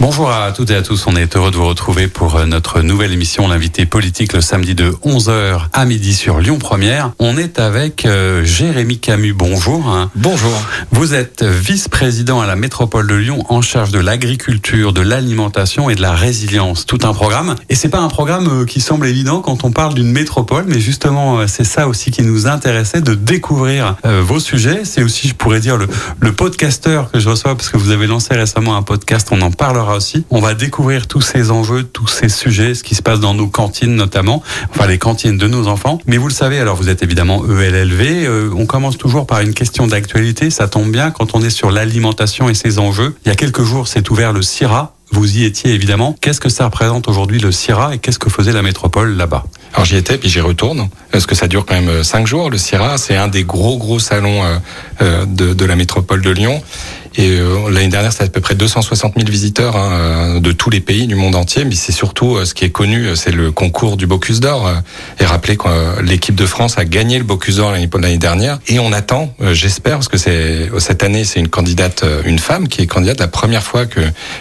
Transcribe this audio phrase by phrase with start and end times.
[0.00, 2.82] Bonjour à toutes et à tous, on est heureux de vous retrouver pour euh, notre
[2.82, 7.12] nouvelle émission L'invité politique le samedi de 11h à midi sur Lyon Première.
[7.20, 10.08] On est avec euh, Jérémy Camus, bonjour.
[10.16, 10.52] Bonjour.
[10.90, 15.94] Vous êtes vice-président à la métropole de Lyon en charge de l'agriculture, de l'alimentation et
[15.94, 16.86] de la résilience.
[16.86, 17.54] Tout un programme.
[17.68, 20.80] Et c'est pas un programme euh, qui semble évident quand on parle d'une métropole, mais
[20.80, 24.80] justement c'est ça aussi qui nous intéressait de découvrir euh, vos sujets.
[24.84, 25.86] C'est aussi, je pourrais dire, le,
[26.18, 29.52] le podcasteur que je reçois parce que vous avez lancé récemment un podcast, on en
[29.52, 30.24] parlera aussi.
[30.30, 33.46] On va découvrir tous ces enjeux, tous ces sujets, ce qui se passe dans nos
[33.46, 35.98] cantines notamment, enfin les cantines de nos enfants.
[36.06, 38.00] Mais vous le savez, alors vous êtes évidemment ELLV.
[38.00, 40.50] Euh, on commence toujours par une question d'actualité.
[40.50, 43.14] Ça tombe bien quand on est sur l'alimentation et ses enjeux.
[43.24, 44.94] Il y a quelques jours, s'est ouvert le CIRA.
[45.10, 46.16] Vous y étiez évidemment.
[46.20, 49.44] Qu'est-ce que ça représente aujourd'hui le CIRA et qu'est-ce que faisait la métropole là-bas?
[49.74, 52.50] Alors j'y étais puis j'y retourne parce que ça dure quand même euh, cinq jours.
[52.50, 54.42] Le CIRA, c'est un des gros gros salons
[55.02, 56.62] euh, de la métropole de Lyon.
[57.16, 60.68] Et euh, l'année dernière, c'était à peu près 260 000 visiteurs hein, euh, de tous
[60.70, 61.64] les pays du monde entier.
[61.64, 64.66] Mais c'est surtout euh, ce qui est connu, euh, c'est le concours du Bocuse d'Or.
[64.66, 64.74] euh,
[65.20, 68.58] Et rappelez que l'équipe de France a gagné le Bocuse d'Or l'année dernière.
[68.66, 72.82] Et on attend, j'espère, parce que c'est cette année, c'est une candidate, une femme qui
[72.82, 73.20] est candidate.
[73.20, 74.00] La première fois que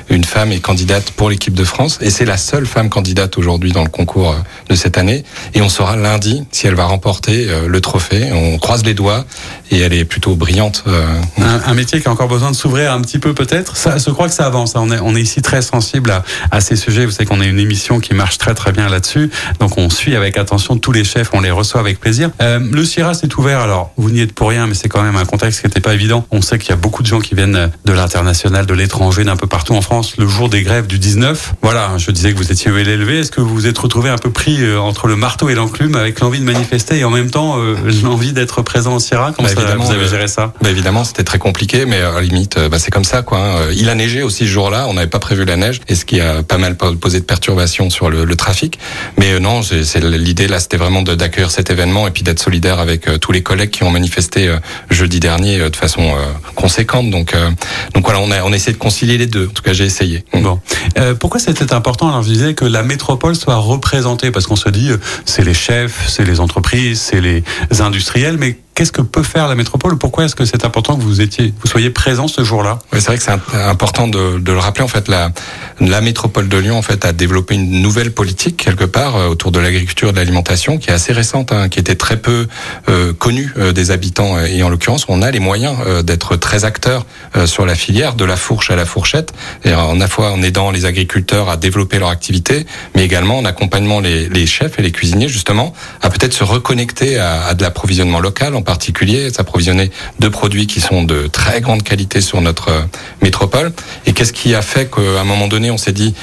[0.09, 1.99] une femme est candidate pour l'équipe de France.
[2.01, 4.35] Et c'est la seule femme candidate aujourd'hui dans le concours
[4.69, 5.23] de cette année.
[5.53, 8.31] Et on saura lundi si elle va remporter le trophée.
[8.33, 9.25] On croise les doigts
[9.73, 10.83] et elle est plutôt brillante.
[10.87, 11.05] euh,
[11.41, 13.75] un, un métier qui a encore besoin de s'ouvrir un petit peu peut-être?
[13.75, 14.73] Ça, je crois que ça avance.
[14.75, 17.05] On est, on est ici très sensible à, à ces sujets.
[17.05, 19.29] Vous savez qu'on a une émission qui marche très très bien là-dessus.
[19.59, 22.29] Donc on suit avec attention tous les chefs, on les reçoit avec plaisir.
[22.41, 23.59] Euh, le CIRA s'est ouvert.
[23.59, 25.93] Alors vous n'y êtes pour rien, mais c'est quand même un contexte qui n'était pas
[25.93, 26.25] évident.
[26.31, 29.35] On sait qu'il y a beaucoup de gens qui viennent de l'international, de l'étranger, d'un
[29.35, 30.13] peu partout en France.
[30.17, 31.53] Le jour des grèves du 19.
[31.61, 33.09] Voilà, je disais que vous étiez ELLV.
[33.19, 35.95] Est-ce que vous vous êtes retrouvé un peu pris euh, entre le marteau et l'enclume
[35.95, 39.47] avec l'envie de manifester et en même temps euh, l'envie d'être présent au CIRA Comment
[39.47, 42.11] Bah, ça, évidemment, vous avez euh, géré ça Bah évidemment, c'était très compliqué, mais euh,
[42.11, 43.39] à la limite, euh, bah, c'est comme ça, quoi.
[43.39, 43.67] hein.
[43.75, 44.85] Il a neigé aussi ce jour-là.
[44.89, 47.25] On n'avait pas prévu la neige, et ce qui a pas mal po- posé de
[47.25, 48.79] perturbations sur le, le trafic.
[49.17, 53.07] Mais non, c'est l'idée là, c'était vraiment d'accueillir cet événement et puis d'être solidaire avec
[53.19, 54.53] tous les collègues qui ont manifesté
[54.89, 56.15] jeudi dernier de façon
[56.55, 57.09] conséquente.
[57.09, 57.49] Donc, euh,
[57.93, 59.47] donc voilà, on a on a essayé de concilier les deux.
[59.49, 60.23] En tout cas, j'ai essayé.
[60.33, 60.59] Bon.
[60.97, 64.31] Euh, pourquoi c'était important Alors je disais que la métropole soit représentée?
[64.31, 64.89] Parce qu'on se dit
[65.25, 67.43] c'est les chefs, c'est les entreprises, c'est les
[67.79, 71.21] industriels, mais qu'est-ce que peut faire la métropole Pourquoi est-ce que c'est important que vous
[71.21, 72.79] étiez, vous soyez présent ce jour-là?
[72.91, 74.83] Oui, c'est vrai que c'est important de, de le rappeler.
[74.83, 75.31] En fait, la,
[75.79, 79.51] la métropole de Lyon en fait a développé une nouvelle politique quelque part euh, autour
[79.51, 82.47] de l'agriculture et de l'alimentation qui est assez récente, hein, qui était très peu
[82.89, 84.37] euh, connue euh, des habitants.
[84.37, 87.75] euh, Et en l'occurrence, on a les moyens euh, d'être très acteurs euh, sur la
[87.75, 89.33] filière, de la fourche à la fourchette,
[89.65, 93.45] et en à fois en aidant les agriculteurs à développer leur activité, mais également en
[93.45, 97.61] accompagnant les, les chefs et les cuisiniers justement à peut-être se reconnecter à, à de
[97.63, 102.81] l'approvisionnement local particulier, s'approvisionner de produits qui sont de très grande qualité sur notre euh,
[103.21, 103.71] métropole.
[104.05, 106.13] Et qu'est-ce qui a fait qu'à un moment donné, on s'est dit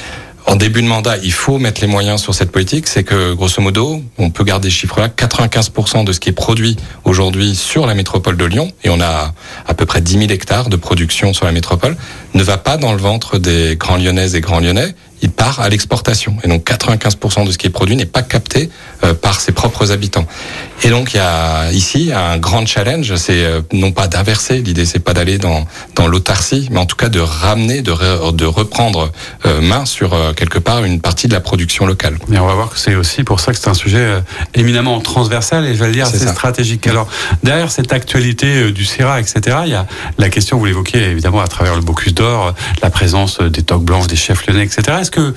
[0.47, 2.87] en début de mandat, il faut mettre les moyens sur cette politique?
[2.87, 6.77] C'est que, grosso modo, on peut garder ces chiffres-là, 95% de ce qui est produit
[7.03, 9.33] aujourd'hui sur la métropole de Lyon, et on a
[9.67, 11.95] à peu près 10 000 hectares de production sur la métropole,
[12.33, 14.95] ne va pas dans le ventre des grands lyonnaises et grands lyonnais.
[15.21, 16.35] Il part à l'exportation.
[16.43, 18.69] Et donc 95% de ce qui est produit n'est pas capté
[19.03, 20.25] euh, par ses propres habitants.
[20.83, 24.85] Et donc il y a ici un grand challenge, c'est euh, non pas d'inverser, l'idée
[24.85, 28.45] c'est pas d'aller dans dans l'autarcie, mais en tout cas de ramener, de, re- de
[28.45, 29.11] reprendre
[29.45, 32.17] euh, main sur quelque part une partie de la production locale.
[32.27, 34.21] Mais on va voir que c'est aussi pour ça que c'est un sujet
[34.55, 36.31] éminemment transversal et je vais le dire assez ça.
[36.33, 36.87] stratégique.
[36.87, 37.07] Alors
[37.43, 39.85] derrière cette actualité du CIRA, etc., il y a
[40.17, 44.07] la question, vous l'évoquiez évidemment à travers le Bocuse d'Or, la présence des toques blanches,
[44.07, 44.97] des chefs lyonnais, etc.
[45.01, 45.33] Est-ce que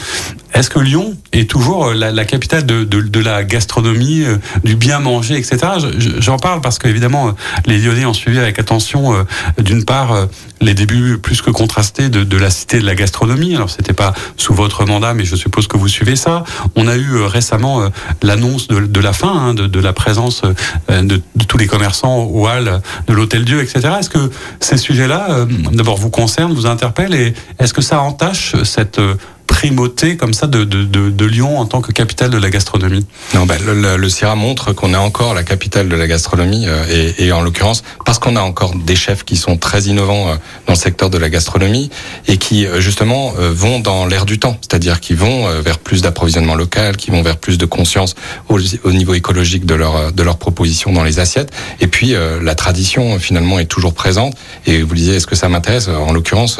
[0.54, 4.76] est-ce que Lyon est toujours euh, la, capitale de, de, de la gastronomie, euh, du
[4.76, 5.58] bien manger, etc.
[5.78, 7.32] Je- je- J'en parle parce qu'évidemment, euh,
[7.66, 9.26] les Lyonnais ont suivi avec attention,
[9.58, 10.28] d'une part,
[10.60, 13.54] les débuts plus que contrastés de, de la cité de la gastronomie.
[13.56, 16.44] Alors, c'était pas sous votre mandat, mais je suppose que vous suivez ça.
[16.76, 17.82] On a eu récemment
[18.22, 20.42] l'annonce de, la fin, hein, de, la présence
[20.88, 23.80] de, tous les commerçants au hall de l'Hôtel Dieu, etc.
[23.98, 24.30] Est-ce que
[24.60, 29.00] ces sujets-là, d'abord, vous concernent, vous interpellent, et est-ce que ça entache cette
[29.46, 33.06] primauté comme ça de, de, de, de Lyon en tant que capitale de la gastronomie
[33.34, 36.66] Non, ben, le, le, le CIRA montre qu'on est encore la capitale de la gastronomie
[36.66, 36.84] euh,
[37.18, 40.34] et, et en l'occurrence parce qu'on a encore des chefs qui sont très innovants euh,
[40.66, 41.90] dans le secteur de la gastronomie
[42.26, 45.78] et qui euh, justement euh, vont dans l'air du temps, c'est-à-dire qui vont euh, vers
[45.78, 48.14] plus d'approvisionnement local, qui vont vers plus de conscience
[48.48, 51.52] au, au niveau écologique de leur de leurs propositions dans les assiettes.
[51.80, 54.34] Et puis euh, la tradition finalement est toujours présente.
[54.66, 55.88] Et vous disiez est-ce que ça m'intéresse?
[55.88, 56.58] En l'occurrence,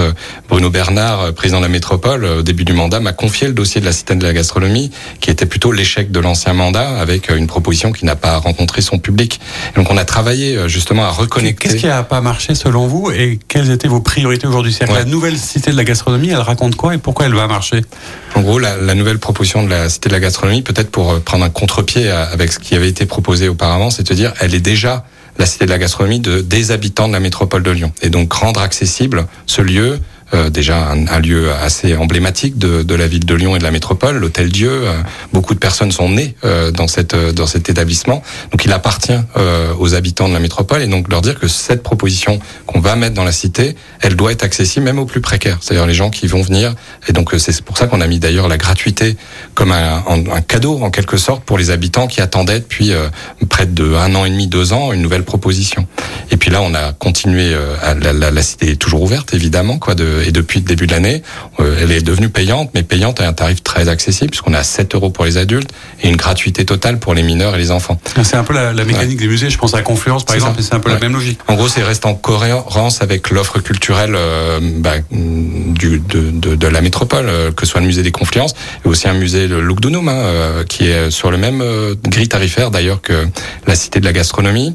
[0.48, 3.80] Bruno Bernard, président de la métropole, au début du du mandat, m'a confié le dossier
[3.80, 4.90] de la Cité de la gastronomie,
[5.20, 8.98] qui était plutôt l'échec de l'ancien mandat, avec une proposition qui n'a pas rencontré son
[8.98, 9.40] public.
[9.76, 11.68] donc on a travaillé justement à reconnecter.
[11.68, 14.76] Qu'est-ce qui n'a pas marché selon vous et quelles étaient vos priorités aujourd'hui?
[14.88, 17.82] La nouvelle Cité de la gastronomie, elle raconte quoi et pourquoi elle va marcher?
[18.34, 21.44] En gros, la, la, nouvelle proposition de la Cité de la gastronomie, peut-être pour prendre
[21.44, 25.04] un contre-pied avec ce qui avait été proposé auparavant, c'est de dire elle est déjà
[25.38, 27.92] la Cité de la gastronomie de, des habitants de la métropole de Lyon.
[28.02, 29.98] Et donc rendre accessible ce lieu euh,
[30.50, 34.50] déjà un, lieu assez emblématique de, la ville de Lyon et de la métropole, l'Hôtel
[34.50, 34.70] Dieu.
[34.70, 34.92] Euh,
[35.32, 37.14] beaucoup de personnes sont nées euh, dans cet
[37.68, 39.12] établissement, donc il appartient
[39.78, 43.14] aux habitants de la métropole et donc leur dire que cette proposition qu'on va mettre
[43.14, 46.26] dans la cité, elle doit être accessible même aux plus précaires, c'est-à-dire les gens qui
[46.26, 46.74] vont venir.
[47.08, 49.16] Et donc c'est pour ça qu'on a mis d'ailleurs la gratuité
[49.54, 50.02] comme un,
[50.46, 52.92] cadeau en quelque sorte pour les habitants qui attendaient depuis
[53.48, 55.86] près de un an et demi, deux ans une nouvelle proposition.
[56.30, 57.54] Et puis là, on a continué.
[57.82, 59.94] À la, cité est toujours ouverte évidemment, quoi,
[60.24, 61.22] et depuis le début de l'année,
[61.60, 64.94] euh, elle est devenue payante, mais payante à un tarif très accessible, puisqu'on a 7
[64.94, 65.70] euros pour les adultes
[66.02, 68.00] et une gratuité totale pour les mineurs et les enfants.
[68.22, 70.80] C'est un peu la, mécanique des musées, je pense à Confluence par exemple, c'est un
[70.80, 71.38] peu la même logique.
[71.48, 76.66] En gros, c'est reste en cohérence avec l'offre culturelle euh, bah, du, de, de, de,
[76.66, 78.54] la métropole, euh, que ce soit le musée des Confluences,
[78.84, 81.62] et aussi un musée, le Look hein, qui est sur le même
[82.08, 83.26] grille tarifaire d'ailleurs que
[83.66, 84.74] la Cité de la Gastronomie.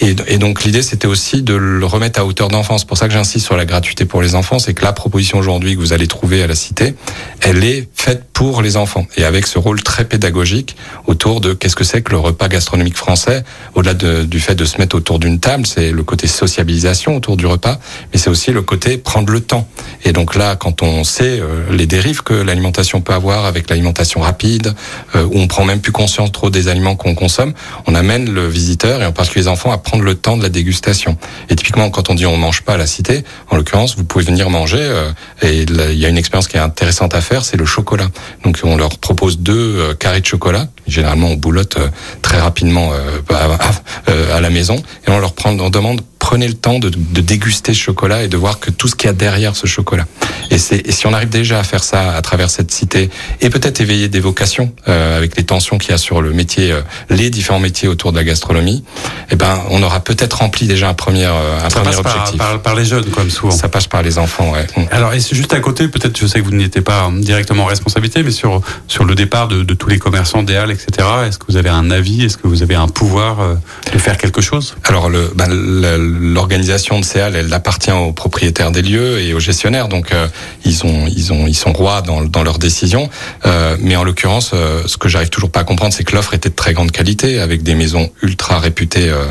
[0.00, 2.80] Et, donc l'idée, c'était aussi de le remettre à hauteur d'enfance.
[2.80, 5.38] C'est pour ça que j'insiste sur la gratuité pour les enfants, c'est que la proposition
[5.38, 6.94] aujourd'hui que vous allez trouver à la Cité,
[7.40, 11.76] elle est faite pour les enfants et avec ce rôle très pédagogique autour de qu'est-ce
[11.76, 13.44] que c'est que le repas gastronomique français.
[13.74, 17.36] Au-delà de, du fait de se mettre autour d'une table, c'est le côté sociabilisation autour
[17.36, 17.78] du repas,
[18.12, 19.68] mais c'est aussi le côté prendre le temps.
[20.04, 24.20] Et donc là, quand on sait euh, les dérives que l'alimentation peut avoir avec l'alimentation
[24.20, 24.74] rapide,
[25.14, 27.52] euh, où on prend même plus conscience trop des aliments qu'on consomme,
[27.86, 31.16] on amène le visiteur et en particulier les enfants prendre le temps de la dégustation.
[31.48, 34.24] Et typiquement, quand on dit on mange pas à la cité, en l'occurrence, vous pouvez
[34.24, 34.80] venir manger.
[34.80, 35.10] Euh,
[35.42, 38.08] et il y a une expérience qui est intéressante à faire, c'est le chocolat.
[38.44, 40.68] Donc on leur propose deux euh, carrés de chocolat.
[40.86, 41.88] Généralement, on boulotte euh,
[42.22, 42.92] très rapidement
[43.28, 44.76] à, la maison
[45.06, 48.28] et on leur prend, on demande prenez le temps de, de, déguster ce chocolat et
[48.28, 50.06] de voir que tout ce qu'il y a derrière ce chocolat.
[50.52, 53.10] Et, et, si on arrive déjà à faire ça à travers cette cité
[53.40, 56.70] et peut-être éveiller des vocations euh, avec les tensions qu'il y a sur le métier,
[56.70, 58.84] euh, les différents métiers autour de la gastronomie,
[59.32, 62.38] eh ben on aura peut-être rempli déjà un premier, euh, un ça premier passe objectif.
[62.38, 63.50] Par, par, par, les jeunes, comme souvent.
[63.50, 64.66] Ça passe par les enfants, ouais.
[64.76, 64.82] Mm.
[64.92, 68.22] Alors, et juste à côté, peut-être, je sais que vous n'étiez pas directement en responsabilité,
[68.22, 71.08] mais sur sur le départ de, de tous les commerçants des halles, etc.
[71.26, 72.24] Est-ce que vous avez un avis?
[72.24, 73.38] Est-ce que vous avez un pouvoir
[73.92, 74.76] de faire quelque chose?
[74.84, 75.48] Alors, le, ben,
[76.20, 80.26] l'organisation de ces elle appartient aux propriétaires des lieux et aux gestionnaires, donc euh,
[80.64, 83.08] ils ont, ils ont, ils sont rois dans, dans leurs décisions.
[83.46, 86.34] Euh, mais en l'occurrence, euh, ce que j'arrive toujours pas à comprendre, c'est que l'offre
[86.34, 89.08] était de très grande qualité, avec des maisons ultra réputées.
[89.08, 89.26] Euh,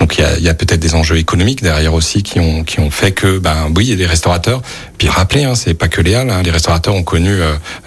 [0.00, 2.80] donc il y a, y a peut-être des enjeux économiques derrière aussi qui ont, qui
[2.80, 4.62] ont fait que, ben oui, il y a des restaurateurs.
[4.98, 6.30] Puis rappelez, hein, c'est pas que les halles.
[6.30, 7.36] Hein, les restaurateurs ont connu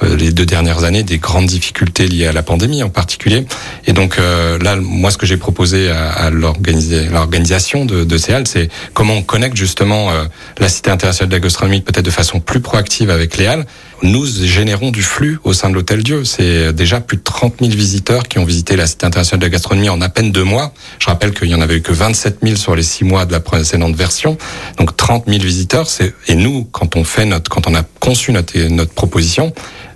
[0.01, 3.45] les deux dernières années des grandes difficultés liées à la pandémie en particulier.
[3.87, 8.47] Et donc là, moi, ce que j'ai proposé à, à l'organisation de, de ces halles,
[8.47, 10.25] c'est comment on connecte justement euh,
[10.57, 13.65] la Cité internationale de la gastronomie peut-être de façon plus proactive avec les Halles.
[14.01, 16.23] Nous générons du flux au sein de l'Hôtel Dieu.
[16.23, 19.49] C'est déjà plus de 30 000 visiteurs qui ont visité la Cité internationale de la
[19.49, 20.73] gastronomie en à peine deux mois.
[20.99, 23.33] Je rappelle qu'il y en avait eu que 27 000 sur les six mois de
[23.33, 24.37] la précédente version.
[24.77, 25.87] Donc 30 000 visiteurs.
[26.27, 29.53] Et nous, quand on fait notre, quand on a conçu notre, notre proposition,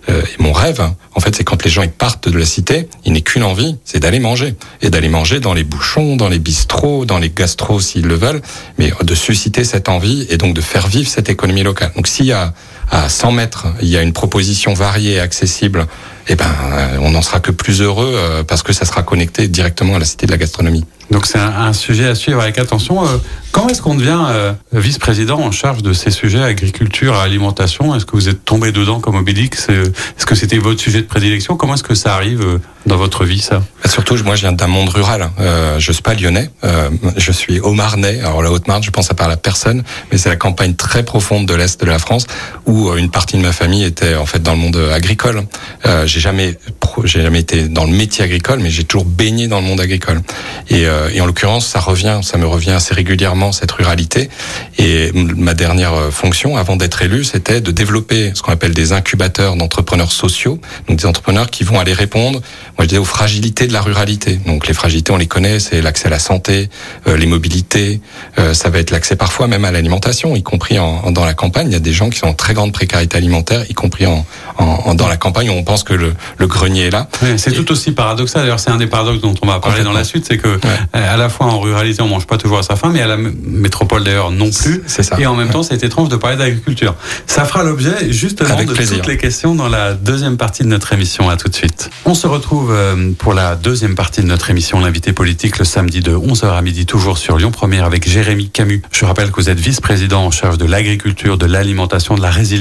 [0.09, 0.81] euh, et mon rêve,
[1.15, 3.77] en fait, c'est quand les gens ils partent de la cité, il n'est qu'une envie,
[3.85, 7.79] c'est d'aller manger et d'aller manger dans les bouchons, dans les bistrots, dans les gastros
[7.79, 8.41] s'ils le veulent,
[8.77, 11.91] mais de susciter cette envie et donc de faire vivre cette économie locale.
[11.95, 12.53] Donc s'il y a
[12.93, 15.87] à 100 mètres, il y a une proposition variée et accessible,
[16.27, 19.47] eh ben, euh, on n'en sera que plus heureux euh, parce que ça sera connecté
[19.47, 20.85] directement à la cité de la gastronomie.
[21.09, 23.03] Donc c'est un, un, sujet à suivre avec attention.
[23.03, 23.17] Euh,
[23.51, 27.93] quand est-ce qu'on devient euh, vice-président en charge de ces sujets agriculture, alimentation?
[27.93, 29.67] Est-ce que vous êtes tombé dedans comme Obélix?
[29.69, 31.55] Est-ce que c'était votre sujet de prédilection?
[31.55, 33.61] Comment est-ce que ça arrive dans votre vie ça?
[33.83, 35.29] Bah, Surtout, moi je viens d'un monde rural.
[35.39, 38.21] Euh, je suis pas lyonnais, euh, je suis au Marnais.
[38.21, 41.45] Alors la Haute-Marne, je pense à parler à personne, mais c'est la campagne très profonde
[41.45, 42.25] de l'est de la France
[42.65, 45.43] où une partie de ma famille était en fait dans le monde agricole.
[45.85, 46.57] Euh, j'ai jamais,
[47.03, 50.21] j'ai jamais été dans le métier agricole, mais j'ai toujours baigné dans le monde agricole.
[50.69, 54.29] Et euh, en l'occurrence, ça revient, ça me revient assez régulièrement cette ruralité.
[54.77, 58.91] Et ma dernière euh, fonction, avant d'être élu, c'était de développer ce qu'on appelle des
[58.93, 60.59] incubateurs d'entrepreneurs sociaux.
[60.87, 62.41] Donc des entrepreneurs qui vont aller répondre,
[62.77, 64.39] moi je dis aux fragilités de la ruralité.
[64.45, 66.69] Donc les fragilités, on les connaît, c'est l'accès à la santé,
[67.07, 68.01] euh, les mobilités,
[68.39, 71.67] euh, ça va être l'accès parfois même à l'alimentation, y compris en, dans la campagne.
[71.67, 74.25] Il y a des gens qui sont en très grande précarité alimentaire, y compris en,
[74.57, 77.07] en dans la campagne où on pense que le, le grenier est là.
[77.37, 78.43] c'est tout aussi paradoxal.
[78.43, 80.59] D'ailleurs, c'est un des paradoxes dont on va parler dans la suite, c'est que
[80.93, 83.17] à la fois en ruralité, on mange pas toujours à sa faim, mais à la
[83.17, 84.83] métropole d'ailleurs non plus.
[84.87, 85.19] C'est ça.
[85.19, 86.95] Et en même temps, c'est étrange de parler d'agriculture.
[87.27, 91.29] Ça fera l'objet justement de toutes les questions dans la deuxième partie de notre émission.
[91.29, 91.89] À tout de suite.
[92.05, 96.01] On se retrouve euh, pour la deuxième partie de notre émission, l'invité politique, le samedi
[96.01, 98.81] de 11h à midi, toujours sur Lyon Première avec Jérémy Camus.
[98.91, 102.52] Je rappelle que vous êtes vice-président en charge de l'agriculture, de l'alimentation, de la résilience,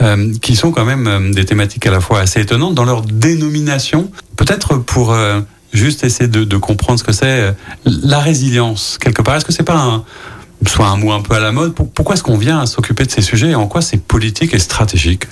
[0.00, 3.02] euh, qui sont quand même euh, des thématiques à la fois assez étonnantes dans leur
[3.02, 4.10] dénomination.
[4.36, 5.14] Peut-être pour
[5.72, 9.36] juste essayer de, comprendre ce que c'est la résilience quelque part.
[9.36, 10.04] Est-ce que c'est pas un
[10.68, 11.74] soit un mot un peu à la mode?
[11.74, 13.50] Pourquoi est-ce qu'on vient s'occuper de ces sujets?
[13.50, 15.24] Et en quoi c'est politique et stratégique?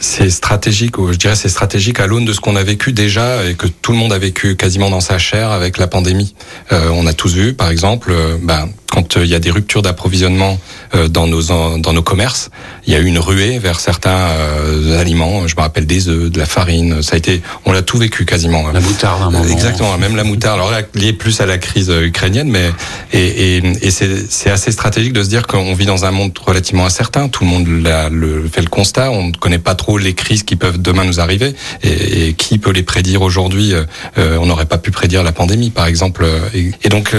[0.00, 3.54] C'est stratégique, je dirais c'est stratégique à l'aune de ce qu'on a vécu déjà et
[3.54, 6.34] que tout le monde a vécu quasiment dans sa chair avec la pandémie.
[6.72, 9.50] Euh, on a tous vu, par exemple, euh, ben, quand euh, il y a des
[9.50, 10.58] ruptures d'approvisionnement
[10.94, 12.50] euh, dans nos dans nos commerces,
[12.86, 15.48] il y a eu une ruée vers certains euh, aliments.
[15.48, 17.02] Je me rappelle des œufs, de la farine.
[17.02, 18.70] Ça a été, on l'a tout vécu quasiment.
[18.72, 19.44] La moutarde, un moment.
[19.52, 20.60] Exactement, même la moutarde.
[20.60, 22.70] Alors lié plus à la crise ukrainienne, mais
[23.12, 26.86] et, et, et c'est assez stratégique de se dire qu'on vit dans un monde relativement
[26.86, 27.28] incertain.
[27.28, 29.10] Tout le monde le, fait le constat.
[29.10, 32.58] On ne connaît pas trop les crises qui peuvent demain nous arriver et, et qui
[32.58, 33.74] peut les prédire aujourd'hui.
[34.16, 36.24] on n'aurait pas pu prédire la pandémie, par exemple.
[36.54, 37.12] Et, donc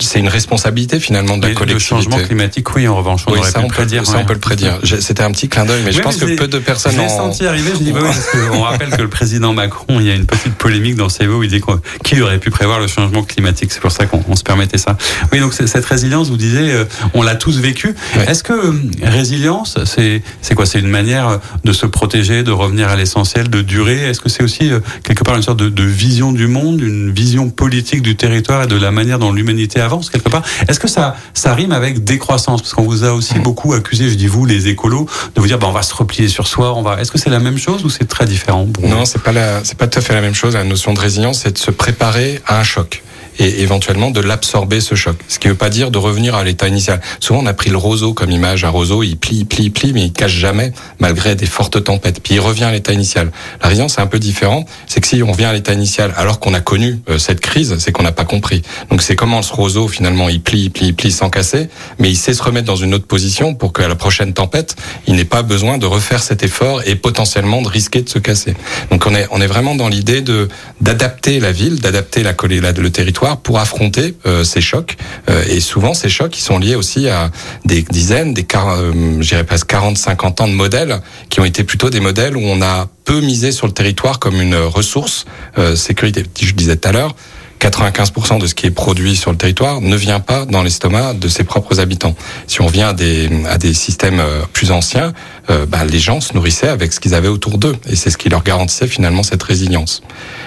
[0.00, 1.74] c'est une responsabilité finalement de la collectivité.
[1.74, 4.06] Le changement climatique, oui, en revanche, on aurait pu le prédire.
[4.06, 4.78] Ça, on peut le prédire.
[5.00, 6.92] C'était un petit clin d'œil, mais je pense que peu de personnes.
[6.92, 7.70] Je l'ai senti arriver.
[7.74, 10.26] Je dis, bah oui, parce qu'on rappelle que le président Macron, il y a une
[10.26, 11.60] petite polémique dans ses mots où il dit
[12.02, 13.72] qui aurait pu prévoir le changement climatique.
[13.72, 14.96] C'est pour ça qu'on se permettait ça.
[15.32, 17.94] Oui, donc cette résilience, vous disiez, euh, on l'a tous vécu.
[18.26, 18.72] Est-ce que euh,
[19.02, 20.66] résilience, c'est c'est quoi?
[20.66, 24.08] C'est une manière de se protéger, de revenir à l'essentiel, de durer?
[24.08, 27.12] Est-ce que c'est aussi euh, quelque part une sorte de, de vision du monde, une
[27.12, 30.42] vision politique du territoire et de la manière dont l'humanité avance quelque part?
[30.74, 32.60] Est-ce que ça, ça rime avec décroissance?
[32.60, 35.56] Parce qu'on vous a aussi beaucoup accusé, je dis vous, les écolos, de vous dire
[35.56, 36.74] bah, on va se replier sur soi.
[36.74, 37.00] On va.
[37.00, 39.78] Est-ce que c'est la même chose ou c'est très différent Non, c'est pas la, c'est
[39.78, 40.54] pas tout à fait la même chose.
[40.54, 43.04] La notion de résilience, c'est de se préparer à un choc
[43.38, 45.16] et éventuellement de l'absorber ce choc.
[45.28, 47.00] Ce qui ne veut pas dire de revenir à l'état initial.
[47.20, 48.64] Souvent on a pris le roseau comme image.
[48.64, 52.20] Un roseau, il plie, plie, plie, mais il cache jamais malgré des fortes tempêtes.
[52.22, 53.30] Puis il revient à l'état initial.
[53.62, 54.64] La résilience c'est un peu différent.
[54.86, 57.76] C'est que si on vient à l'état initial alors qu'on a connu euh, cette crise,
[57.78, 58.62] c'est qu'on n'a pas compris.
[58.90, 62.34] Donc c'est comment ce roseau finalement il plie, plie, plie sans casser, mais il sait
[62.34, 64.76] se remettre dans une autre position pour qu'à la prochaine tempête,
[65.06, 68.54] il n'ait pas besoin de refaire cet effort et potentiellement de risquer de se casser.
[68.90, 70.48] Donc on est on est vraiment dans l'idée de
[70.80, 74.96] d'adapter la ville, d'adapter la, la le territoire pour affronter euh, ces chocs.
[75.30, 77.30] Euh, et souvent, ces chocs, ils sont liés aussi à
[77.64, 81.00] des dizaines, des euh, j'irais presque 40, 50 ans de modèles
[81.30, 84.40] qui ont été plutôt des modèles où on a peu misé sur le territoire comme
[84.40, 85.26] une ressource
[85.74, 86.24] sécurité.
[86.40, 87.14] Je disais tout à l'heure,
[87.60, 91.28] 95% de ce qui est produit sur le territoire ne vient pas dans l'estomac de
[91.28, 92.14] ses propres habitants.
[92.46, 95.12] Si on vient à des, à des systèmes euh, plus anciens,
[95.50, 98.18] euh, bah, les gens se nourrissaient avec ce qu'ils avaient autour d'eux, et c'est ce
[98.18, 100.02] qui leur garantissait finalement cette résilience.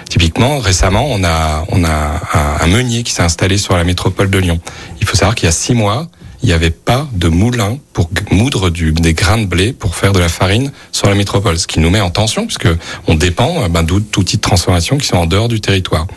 [0.10, 4.30] Typiquement, récemment, on a, on a un, un meunier qui s'est installé sur la métropole
[4.30, 4.60] de Lyon.
[5.02, 6.08] Il faut savoir qu'il y a six mois,
[6.44, 10.14] il n'y avait pas de moulin pour moudre du, des grains de blé pour faire
[10.14, 12.68] de la farine sur la métropole, ce qui nous met en tension puisque
[13.08, 16.08] on dépend euh, ben, d'outils de transformation qui sont en dehors du territoire.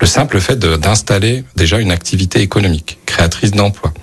[0.00, 3.94] Le simple fait d'installer déjà une activité économique, créatrice d'emplois.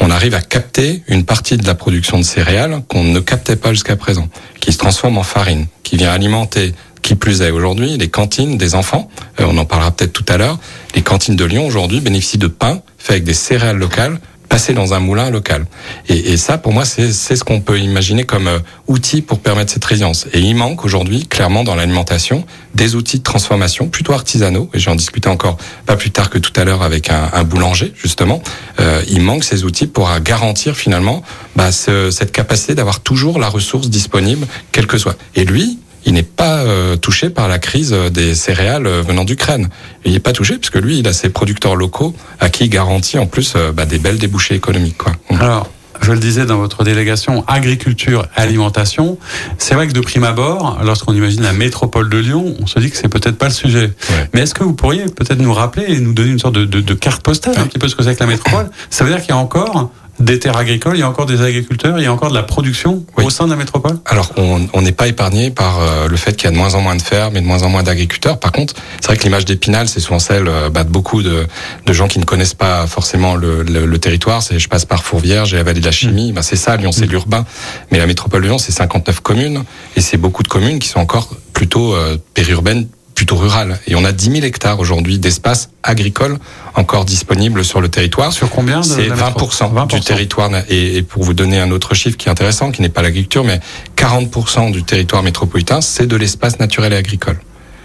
[0.00, 3.70] On arrive à capter une partie de la production de céréales qu'on ne captait pas
[3.70, 4.28] jusqu'à présent,
[4.60, 8.74] qui se transforme en farine, qui vient alimenter qui plus est aujourd'hui, les cantines des
[8.74, 9.10] enfants,
[9.40, 10.58] euh, on en parlera peut-être tout à l'heure,
[10.94, 14.20] les cantines de Lyon aujourd'hui bénéficient de pain fait avec des céréales locales
[14.52, 15.64] passer dans un moulin local.
[16.10, 19.84] Et, ça, pour moi, c'est ce qu'on peut imaginer comme euh, outil pour permettre cette
[19.84, 20.26] résilience.
[20.34, 22.44] Et il manque aujourd'hui, clairement, dans l'alimentation,
[22.74, 24.68] des outils de transformation plutôt artisanaux.
[24.74, 25.56] Et j'en discutais encore
[25.86, 28.42] pas plus tard que tout à l'heure avec un, un, boulanger, justement.
[28.78, 31.22] Euh, il manque ces outils pour garantir finalement
[31.56, 35.16] bah, ce, cette capacité d'avoir toujours la ressource disponible, quelle que soit.
[35.34, 39.68] Et lui, il n'est pas euh, touché par la crise des céréales euh, venant d'Ukraine.
[40.04, 43.18] Il n'est pas touché puisque lui, il a ses producteurs locaux à qui il garantit
[43.18, 44.98] en plus euh, bah, des belles débouchés économiques.
[44.98, 45.12] Quoi.
[45.38, 49.18] Alors, je le disais dans votre délégation agriculture alimentation,
[49.58, 52.90] c'est vrai que de prime abord, lorsqu'on imagine la métropole de Lyon, on se dit
[52.90, 53.92] que c'est peut-être pas le sujet.
[54.34, 56.80] Mais est-ce que vous pourriez peut-être nous rappeler et nous donner une sorte de, de,
[56.80, 58.68] de carte postale un petit peu ce que c'est que la métropole?
[58.90, 59.92] Ça veut dire qu'il y a encore
[60.22, 62.42] des terres agricoles, il y a encore des agriculteurs, il y a encore de la
[62.42, 63.98] production au sein de la métropole?
[64.06, 66.80] Alors, on n'est pas épargné par euh, le fait qu'il y a de moins en
[66.80, 68.38] moins de fermes et de moins en moins d'agriculteurs.
[68.38, 71.46] Par contre, c'est vrai que l'image d'Épinal, c'est souvent celle euh, bah, de beaucoup de,
[71.86, 74.42] de, gens qui ne connaissent pas forcément le, le, le territoire.
[74.42, 76.32] C'est je passe par Fourvière, j'ai la vallée de la chimie.
[76.32, 77.10] Bah, c'est ça, Lyon, c'est mmh.
[77.10, 77.44] l'urbain.
[77.90, 79.64] Mais la métropole de Lyon, c'est 59 communes
[79.96, 83.78] et c'est beaucoup de communes qui sont encore plutôt euh, périurbaines plutôt rural.
[83.86, 86.38] Et on a 10 000 hectares aujourd'hui d'espace agricole
[86.74, 88.32] encore disponible sur le territoire.
[88.32, 90.50] Sur combien C'est 20%, du territoire.
[90.68, 93.60] Et, pour vous donner un autre chiffre qui est intéressant, qui n'est pas l'agriculture, mais
[93.96, 97.38] 40% du territoire métropolitain, c'est de l'espace naturel et agricole.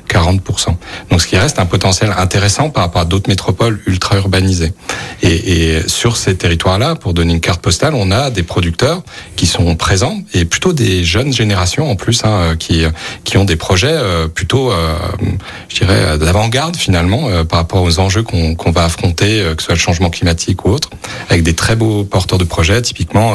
[0.07, 0.75] 40%.
[1.09, 4.73] Donc ce qui reste un potentiel intéressant par rapport à d'autres métropoles ultra urbanisées.
[5.21, 9.03] Et, et sur ces territoires-là, pour donner une carte postale, on a des producteurs
[9.35, 12.83] qui sont présents et plutôt des jeunes générations en plus hein, qui
[13.23, 14.95] qui ont des projets euh, plutôt, euh,
[15.69, 19.67] je dirais, d'avant-garde finalement euh, par rapport aux enjeux qu'on qu'on va affronter, que ce
[19.67, 20.89] soit le changement climatique ou autre,
[21.29, 23.33] avec des très beaux porteurs de projets, typiquement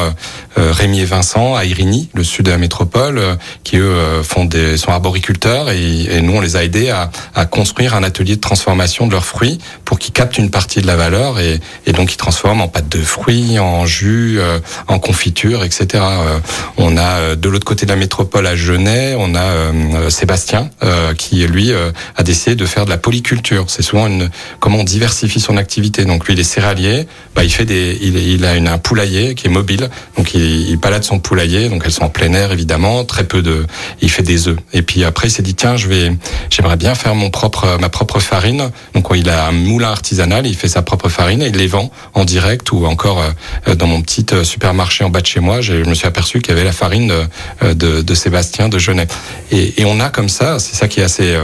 [0.57, 3.21] Rémi et Vincent à Irigny, le sud de la métropole,
[3.65, 7.47] qui eux font des sont arboriculteurs et, et nous on les a aider à, à,
[7.47, 10.97] construire un atelier de transformation de leurs fruits pour qu'ils captent une partie de la
[10.97, 15.65] valeur et, et donc ils transforment en pâte de fruits, en jus, euh, en confiture,
[15.65, 15.87] etc.
[15.95, 16.39] Euh,
[16.77, 20.71] on a euh, de l'autre côté de la métropole à Genève, on a Sébastien
[21.17, 23.65] qui lui a décidé de faire de la polyculture.
[23.69, 26.05] C'est souvent une comment on diversifie son activité.
[26.05, 29.35] Donc lui il est céréalier, bah, il fait des, il, il a une, un poulailler
[29.35, 32.53] qui est mobile, donc il, il balade son poulailler, donc elles sont en plein air
[32.53, 33.67] évidemment, très peu de,
[34.01, 34.59] il fait des œufs.
[34.73, 36.13] Et puis après il s'est dit tiens je vais
[36.53, 38.71] j'aimerais bien faire mon propre, ma propre farine.
[38.95, 41.91] Donc il a un moulin artisanal, il fait sa propre farine et il les vend
[42.15, 43.23] en direct ou encore
[43.67, 45.61] euh, dans mon petit euh, supermarché en bas de chez moi.
[45.61, 47.25] Je me suis aperçu qu'il y avait la farine de,
[47.63, 49.09] euh, de, Sébastien de Genève.
[49.51, 51.35] Et, et, on a comme ça, c'est ça qui est assez,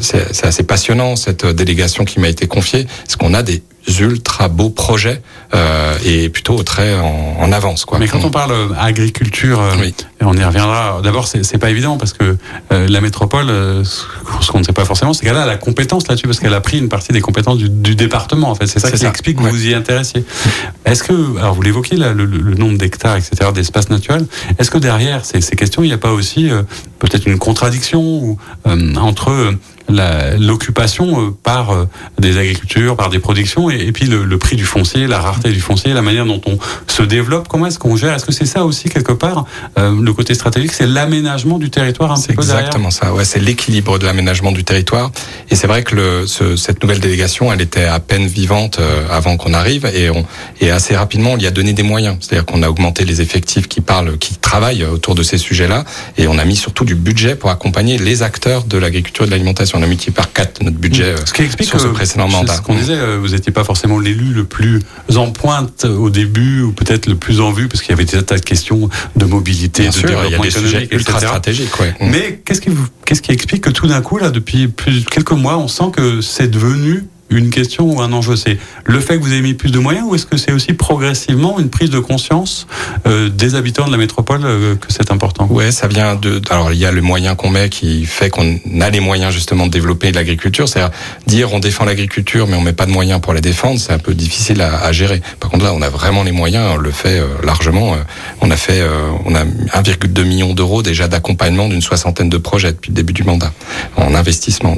[0.00, 3.62] c'est assez passionnant cette délégation qui m'a été confiée, c'est qu'on a des
[4.00, 5.20] ultra beaux projets
[5.54, 7.84] euh, et plutôt très en, en, avance.
[7.84, 7.98] Quoi.
[7.98, 9.94] Mais quand on parle euh, agriculture, euh, oui.
[10.20, 11.00] on y reviendra.
[11.02, 12.36] D'abord, c'est pas évident parce que
[12.72, 16.08] euh, la métropole, euh, ce qu'on ne sait pas forcément, c'est qu'elle a la compétence
[16.08, 18.50] là-dessus parce qu'elle a pris une partie des compétences du, du département.
[18.50, 19.08] En fait, c'est ça qui ça.
[19.08, 19.50] explique que ouais.
[19.50, 20.24] vous vous y intéressiez.
[20.84, 24.26] Est-ce que, alors vous l'évoquez là, le, le, nombre d'hectares, etc., d'espace naturel.
[24.58, 26.62] Est-ce que derrière ces, ces, questions, il n'y a pas aussi euh,
[26.98, 29.54] peut-être une contradiction ou, entre
[29.88, 31.86] l'occupation par
[32.18, 35.50] des agricultures, par des productions et, et puis le, le, prix du foncier, la rareté
[35.50, 38.14] du foncier, la manière dont on se développe, comment est-ce qu'on gère?
[38.14, 39.44] Est-ce que c'est ça aussi quelque part
[39.78, 43.12] euh, le côté stratégique, c'est l'aménagement du territoire un petit peu Exactement ça.
[43.12, 45.10] Ouais, c'est l'équilibre de l'aménagement du territoire.
[45.50, 49.06] Et c'est vrai que le, ce, cette nouvelle délégation, elle était à peine vivante euh,
[49.10, 50.24] avant qu'on arrive et, on,
[50.60, 52.16] et assez rapidement on y a donné des moyens.
[52.20, 55.84] C'est-à-dire qu'on a augmenté les effectifs qui parlent, qui travaillent autour de ces sujets-là
[56.16, 59.32] et on a mis surtout du budget pour accompagner les acteurs de l'agriculture et de
[59.32, 59.75] l'alimentation.
[59.76, 62.56] On a multiplié par quatre notre budget ce qui explique sur ce précédent mandat.
[62.56, 64.80] Ce qu'on disait, vous n'étiez pas forcément l'élu le plus
[65.14, 68.22] en pointe au début ou peut-être le plus en vue parce qu'il y avait des
[68.22, 70.88] tas de questions de mobilité, Bien de sûr, développement il y a des économique, sujets
[70.96, 71.26] ultra etc.
[71.26, 71.80] stratégiques.
[71.80, 71.94] Ouais.
[72.00, 75.32] Mais qu'est-ce qui, vous, qu'est-ce qui explique que tout d'un coup, là, depuis plus, quelques
[75.32, 79.22] mois, on sent que c'est devenu une question ou un enjeu C'est le fait que
[79.22, 81.98] vous avez mis plus de moyens ou est-ce que c'est aussi progressivement une prise de
[81.98, 82.66] conscience
[83.06, 85.46] euh, des habitants de la métropole euh, que c'est important?
[85.50, 86.40] Ouais, ça vient de.
[86.50, 89.66] Alors il y a le moyen qu'on met qui fait qu'on a les moyens justement
[89.66, 90.68] de développer l'agriculture.
[90.68, 93.92] C'est-à-dire dire on défend l'agriculture mais on met pas de moyens pour la défendre, c'est
[93.92, 95.20] un peu difficile à, à, gérer.
[95.40, 97.96] Par contre là, on a vraiment les moyens, on le fait euh, largement.
[98.40, 102.72] on a fait, euh, on a 1,2 million d'euros déjà d'accompagnement d'une soixantaine de projets
[102.72, 103.52] depuis le début du mandat
[103.96, 104.76] en investissement.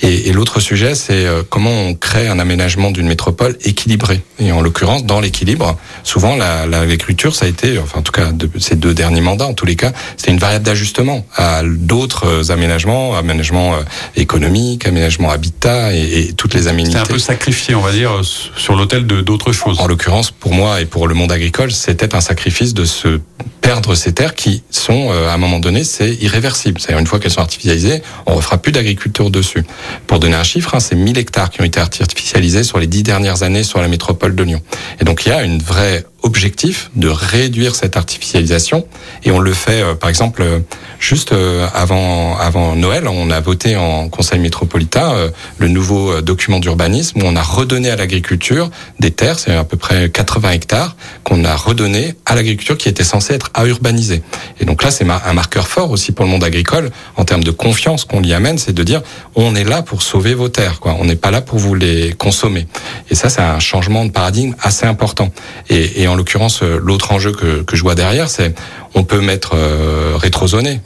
[0.00, 4.20] Et, et l'autre sujet, c'est euh, comment on crée un aménagement d'une métropole équilibré.
[4.38, 8.48] Et en l'occurrence, dans l'équilibre, souvent l'agriculture, ça a été, enfin en tout cas de
[8.58, 13.16] ces deux derniers mandats, en tous les cas, c'était une variable d'ajustement à d'autres aménagements,
[13.16, 13.74] aménagement
[14.16, 16.96] économique, aménagement habitat et, et toutes les aménités.
[16.96, 19.80] C'est un peu sacrifié, on va dire, sur l'autel de d'autres choses.
[19.80, 23.20] En l'occurrence, pour moi et pour le monde agricole, c'était un sacrifice de se
[23.60, 26.80] perdre ces terres qui sont, à un moment donné, c'est irréversible.
[26.80, 29.62] C'est-à-dire une fois qu'elles sont artificialisées, on ne refera plus d'agriculture dessus.
[30.06, 33.02] Pour donner un chiffre, hein, c'est 1000 hectares qui ont été artificialisés sur les dix
[33.02, 34.62] dernières années sur la métropole de Lyon.
[35.00, 38.86] Et donc il y a une vraie objectif de réduire cette artificialisation.
[39.24, 40.58] Et on le fait euh, par exemple euh,
[40.98, 47.22] juste euh, avant avant Noël on a voté en conseil métropolitain le nouveau document d'urbanisme
[47.22, 51.44] où on a redonné à l'agriculture des terres c'est à peu près 80 hectares qu'on
[51.44, 54.22] a redonné à l'agriculture qui était censée être à urbaniser.
[54.60, 57.50] Et donc là c'est un marqueur fort aussi pour le monde agricole en termes de
[57.52, 59.02] confiance qu'on y amène c'est de dire
[59.34, 60.96] on est là pour sauver vos terres quoi.
[60.98, 62.66] On n'est pas là pour vous les consommer.
[63.10, 65.30] Et ça c'est un changement de paradigme assez important.
[65.70, 68.54] Et en l'occurrence, l'autre enjeu que, je vois derrière, c'est
[68.94, 70.18] on peut mettre euh,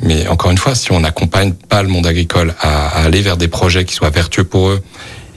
[0.02, 3.48] mais encore une fois, si on n'accompagne pas le monde agricole à, aller vers des
[3.48, 4.82] projets qui soient vertueux pour eux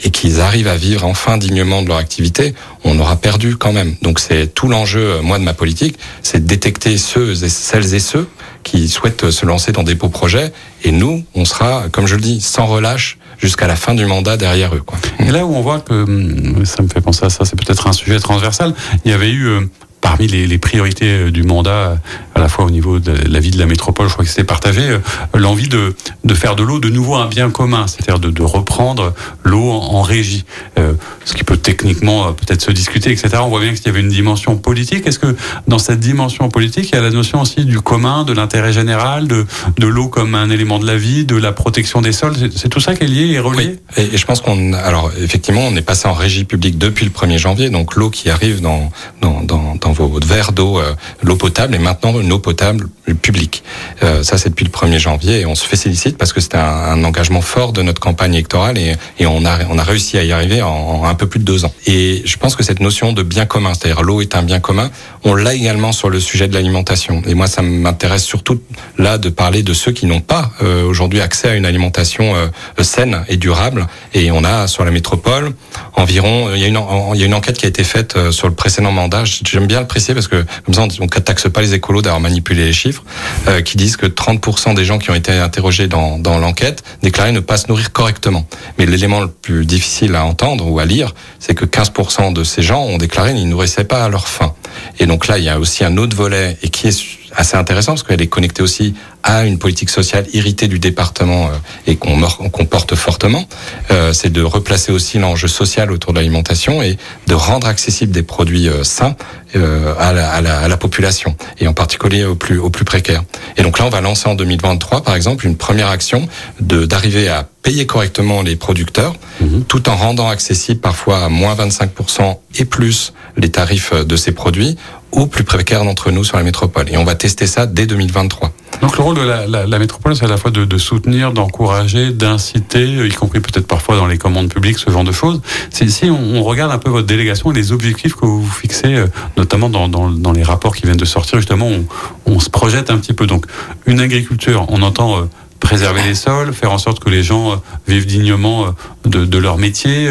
[0.04, 2.54] et qu'ils arrivent à vivre enfin dignement de leur activité,
[2.84, 3.96] on aura perdu quand même.
[4.02, 8.00] Donc c'est tout l'enjeu, moi, de ma politique, c'est de détecter ceux et celles et
[8.00, 8.28] ceux
[8.64, 10.52] qui souhaitent se lancer dans des beaux projets.
[10.84, 14.38] Et nous, on sera, comme je le dis, sans relâche jusqu'à la fin du mandat
[14.38, 14.82] derrière eux.
[14.86, 14.98] Quoi.
[15.20, 17.88] Et là où on voit que, hum, ça me fait penser à ça, c'est peut-être
[17.88, 19.62] un sujet transversal, il y avait eu euh,
[20.06, 21.98] parmi les, les, priorités euh, du mandat,
[22.36, 24.44] à la fois au niveau de la vie de la métropole, je crois que c'était
[24.44, 25.00] partagé, euh,
[25.34, 29.16] l'envie de, de faire de l'eau de nouveau un bien commun, c'est-à-dire de, de, reprendre
[29.44, 30.46] l'eau en, régie,
[30.78, 33.38] euh, ce qui peut techniquement peut-être se discuter, etc.
[33.42, 35.08] On voit bien qu'il y avait une dimension politique.
[35.08, 35.36] Est-ce que
[35.68, 39.28] dans cette dimension politique, il y a la notion aussi du commun, de l'intérêt général,
[39.28, 39.48] de,
[39.80, 42.36] de l'eau comme un élément de la vie, de la protection des sols?
[42.56, 43.80] C'est tout ça qui est lié et relié?
[43.98, 44.04] Oui.
[44.04, 47.12] et, et, je pense qu'on, alors effectivement, on est passé en régie publique depuis le
[47.12, 48.92] 1er janvier, donc l'eau qui arrive dans,
[49.22, 52.88] dans, dans, dans vos verres d'eau, euh, l'eau potable, et maintenant une eau potable
[53.22, 53.64] publique.
[54.04, 57.04] Euh, ça, c'est depuis le 1er janvier, et on se félicite parce que c'était un,
[57.04, 60.32] engagement fort de notre campagne électorale, et, et, on, a, on a réussi à y
[60.32, 61.74] arriver en, un peu plus de deux ans.
[61.86, 64.90] Et je pense que cette notion de bien commun, c'est-à-dire l'eau est un bien commun,
[65.24, 67.22] on l'a également sur le sujet de l'alimentation.
[67.28, 68.62] Et moi, ça m'intéresse surtout
[68.98, 72.34] là de parler de ceux qui n'ont pas euh, aujourd'hui accès à une alimentation
[72.82, 73.88] saine et durable.
[74.14, 75.54] Et on a sur la métropole
[75.94, 76.80] environ, il y a une,
[77.14, 79.24] il y a une enquête qui a été faite sur le précédent mandat.
[79.26, 82.20] J'aime bien le préciser parce que comme ça, on ne taxe pas les écolos d'avoir
[82.20, 83.04] manipulé les chiffres,
[83.48, 87.40] euh, qui disent que 30% des gens qui ont été interrogés dans, l'enquête déclaraient ne
[87.40, 88.46] pas se nourrir correctement.
[88.78, 92.62] Mais l'élément le plus difficile à entendre ou à lire, c'est que 15% de ces
[92.62, 94.54] gens ont déclaré qu'ils ne nourrissaient pas à leur faim.
[95.00, 97.04] Et donc là, il y a aussi un autre volet et qui est
[97.36, 98.94] assez intéressant parce qu'elle est connectée aussi
[99.24, 101.52] à une politique sociale irritée du département euh,
[101.88, 103.48] et qu'on porte fortement.
[103.92, 108.24] Euh, c'est de replacer aussi l'enjeu social autour de l'alimentation et de rendre accessible des
[108.24, 109.16] produits sains
[109.56, 113.24] à, la, à, la, à, la, population et en particulier aux plus, aux plus précaires.
[113.58, 116.28] Et donc là, on va lancer en 2023, par exemple, une première action
[116.60, 119.62] de d'arriver à payer correctement les producteurs, mmh.
[119.68, 124.78] tout en rendant accessible parfois à moins 25% et plus les tarifs de ces produits
[125.12, 126.92] aux plus précaires d'entre nous sur la métropole.
[126.92, 128.52] Et on va tester ça dès 2023.
[128.82, 131.32] Donc le rôle de la, la, la métropole, c'est à la fois de, de soutenir,
[131.32, 135.42] d'encourager, d'inciter, y compris peut-être parfois dans les commandes publiques, ce genre de choses.
[135.70, 138.96] Si, si on, on, regarde un peu votre délégation et les objectifs que vous fixez,
[138.96, 139.08] euh,
[139.38, 141.86] notamment dans, dans, dans, les rapports qui viennent de sortir, justement, on,
[142.26, 143.28] on, se projette un petit peu.
[143.28, 143.46] Donc
[143.86, 145.18] une agriculture, on entend...
[145.18, 145.22] Euh,
[145.62, 147.56] préserver les sols, faire en sorte que les gens euh,
[147.88, 148.68] vivent dignement
[149.04, 150.08] de, de leur métier.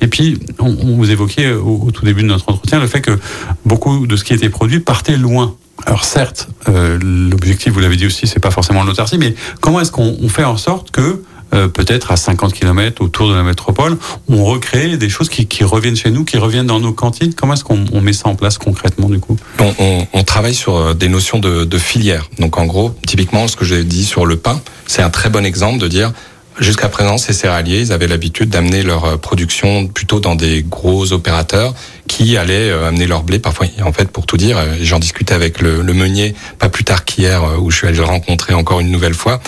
[0.00, 3.02] Et puis, on, on vous évoquait au, au, tout début de notre entretien le fait
[3.02, 3.18] que
[3.66, 5.56] beaucoup de ce qui était produit partait loin.
[5.86, 9.92] Alors certes, euh, l'objectif, vous l'avez dit aussi, c'est pas forcément l'autarcie, mais comment est-ce
[9.92, 11.22] qu'on fait en sorte que
[11.54, 13.96] euh, peut-être à 50 km autour de la métropole,
[14.28, 17.34] on recrée des choses qui, reviennent chez nous, qui reviennent dans nos cantines?
[17.34, 19.36] Comment est-ce qu'on met ça en place concrètement du coup?
[19.60, 22.28] On, on, on, travaille sur euh, des notions de, de filière.
[22.38, 25.44] Donc en gros, typiquement, ce que j'ai dit sur le pain, c'est un très bon
[25.44, 26.12] exemple de dire
[26.60, 31.74] Jusqu'à présent, ces céréaliers, ils avaient l'habitude d'amener leur production plutôt dans des gros opérateurs
[32.08, 33.38] qui allaient amener leur blé.
[33.38, 37.04] Parfois, en fait, pour tout dire, j'en discutais avec le, le, meunier pas plus tard
[37.04, 39.40] qu'hier, où je suis allé le rencontrer encore une nouvelle fois.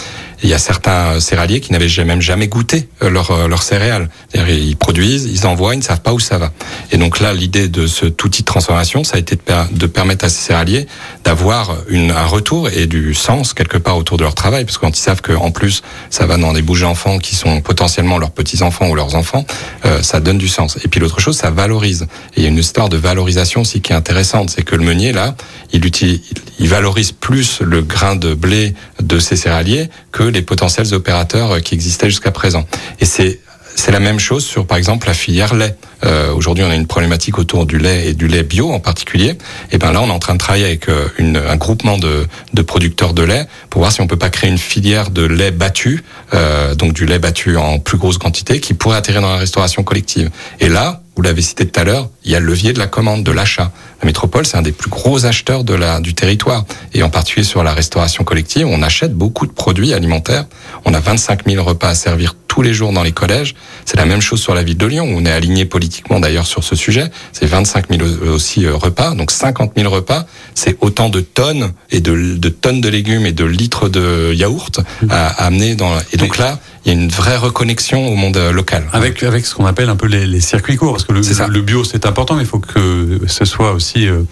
[0.42, 4.10] Il y a certains céréaliers qui n'avaient même jamais goûté leur, leur céréales.
[4.34, 6.52] Ils produisent, ils envoient, ils ne savent pas où ça va.
[6.92, 9.38] Et donc là, l'idée de cet outil de transformation, ça a été
[9.72, 10.86] de permettre à ces céréaliers
[11.24, 14.96] d'avoir un retour et du sens quelque part autour de leur travail, parce que quand
[14.96, 18.88] ils savent qu'en plus, ça va dans des bouges enfants qui sont potentiellement leurs petits-enfants
[18.88, 19.46] ou leurs enfants,
[19.84, 20.78] euh, ça donne du sens.
[20.84, 22.06] Et puis l'autre chose, ça valorise.
[22.46, 25.34] Y a une histoire de valorisation aussi qui est intéressante, c'est que le meunier, là,
[25.72, 26.20] il, utilise,
[26.58, 31.74] il valorise plus le grain de blé de ces céréaliers que les potentiels opérateurs qui
[31.74, 32.64] existaient jusqu'à présent.
[33.00, 33.40] Et c'est
[33.76, 35.76] c'est la même chose sur, par exemple, la filière lait.
[36.04, 39.36] Euh, Aujourd'hui, on a une problématique autour du lait et du lait bio en particulier.
[39.70, 40.86] Et ben là, on est en train de travailler avec
[41.18, 44.48] une, un groupement de, de, producteurs de lait pour voir si on peut pas créer
[44.48, 48.72] une filière de lait battu, euh, donc du lait battu en plus grosse quantité, qui
[48.72, 50.30] pourrait atterrir dans la restauration collective.
[50.60, 52.86] Et là, vous l'avez cité tout à l'heure, il y a le levier de la
[52.86, 53.72] commande, de l'achat.
[54.02, 56.64] La métropole, c'est un des plus gros acheteurs de la, du territoire.
[56.92, 60.44] Et en particulier sur la restauration collective, on achète beaucoup de produits alimentaires.
[60.84, 63.54] On a 25 000 repas à servir tous les jours dans les collèges.
[63.84, 66.46] C'est la même chose sur la ville de Lyon, où on est aligné politiquement d'ailleurs
[66.46, 67.10] sur ce sujet.
[67.32, 70.26] C'est 25 000 aussi repas, donc 50 000 repas.
[70.54, 74.80] C'est autant de tonnes et de, de, tonnes de légumes et de litres de yaourt
[75.10, 75.92] à, à amener dans.
[76.12, 78.84] Et donc là, il y a une vraie reconnexion au monde local.
[78.92, 81.20] Avec avec ce qu'on appelle un peu les, les, circuits courts, parce que le,
[81.52, 84.22] le bio c'est important, mais il faut que ce soit aussi, euh,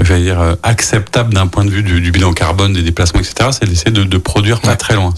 [0.00, 3.50] j'allais dire, euh, acceptable d'un point de vue du, du, bilan carbone, des déplacements, etc.
[3.52, 4.76] C'est d'essayer de, de, produire pas ouais.
[4.76, 5.14] très loin.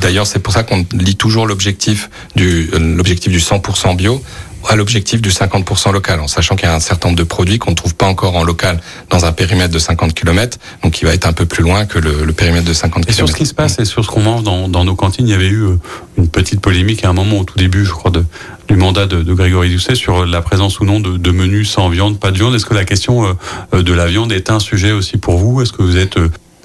[0.00, 4.22] D'ailleurs, c'est pour ça qu'on lit toujours l'objectif du l'objectif du 100% bio
[4.70, 7.58] à l'objectif du 50% local, en sachant qu'il y a un certain nombre de produits
[7.58, 11.06] qu'on ne trouve pas encore en local dans un périmètre de 50 km, donc il
[11.06, 13.10] va être un peu plus loin que le, périmètre de 50 km.
[13.10, 15.26] Et sur ce qui se passe et sur ce qu'on mange dans, dans, nos cantines,
[15.26, 15.78] il y avait eu euh,
[16.18, 18.24] une petite polémique à un moment au tout début, je crois, de,
[18.68, 21.88] du mandat de, de Grégory Doucet sur la présence ou non de, de menus sans
[21.88, 22.54] viande, pas de viande.
[22.54, 23.36] Est-ce que la question
[23.72, 25.62] euh, de la viande est un sujet aussi pour vous?
[25.62, 26.18] Est-ce que vous êtes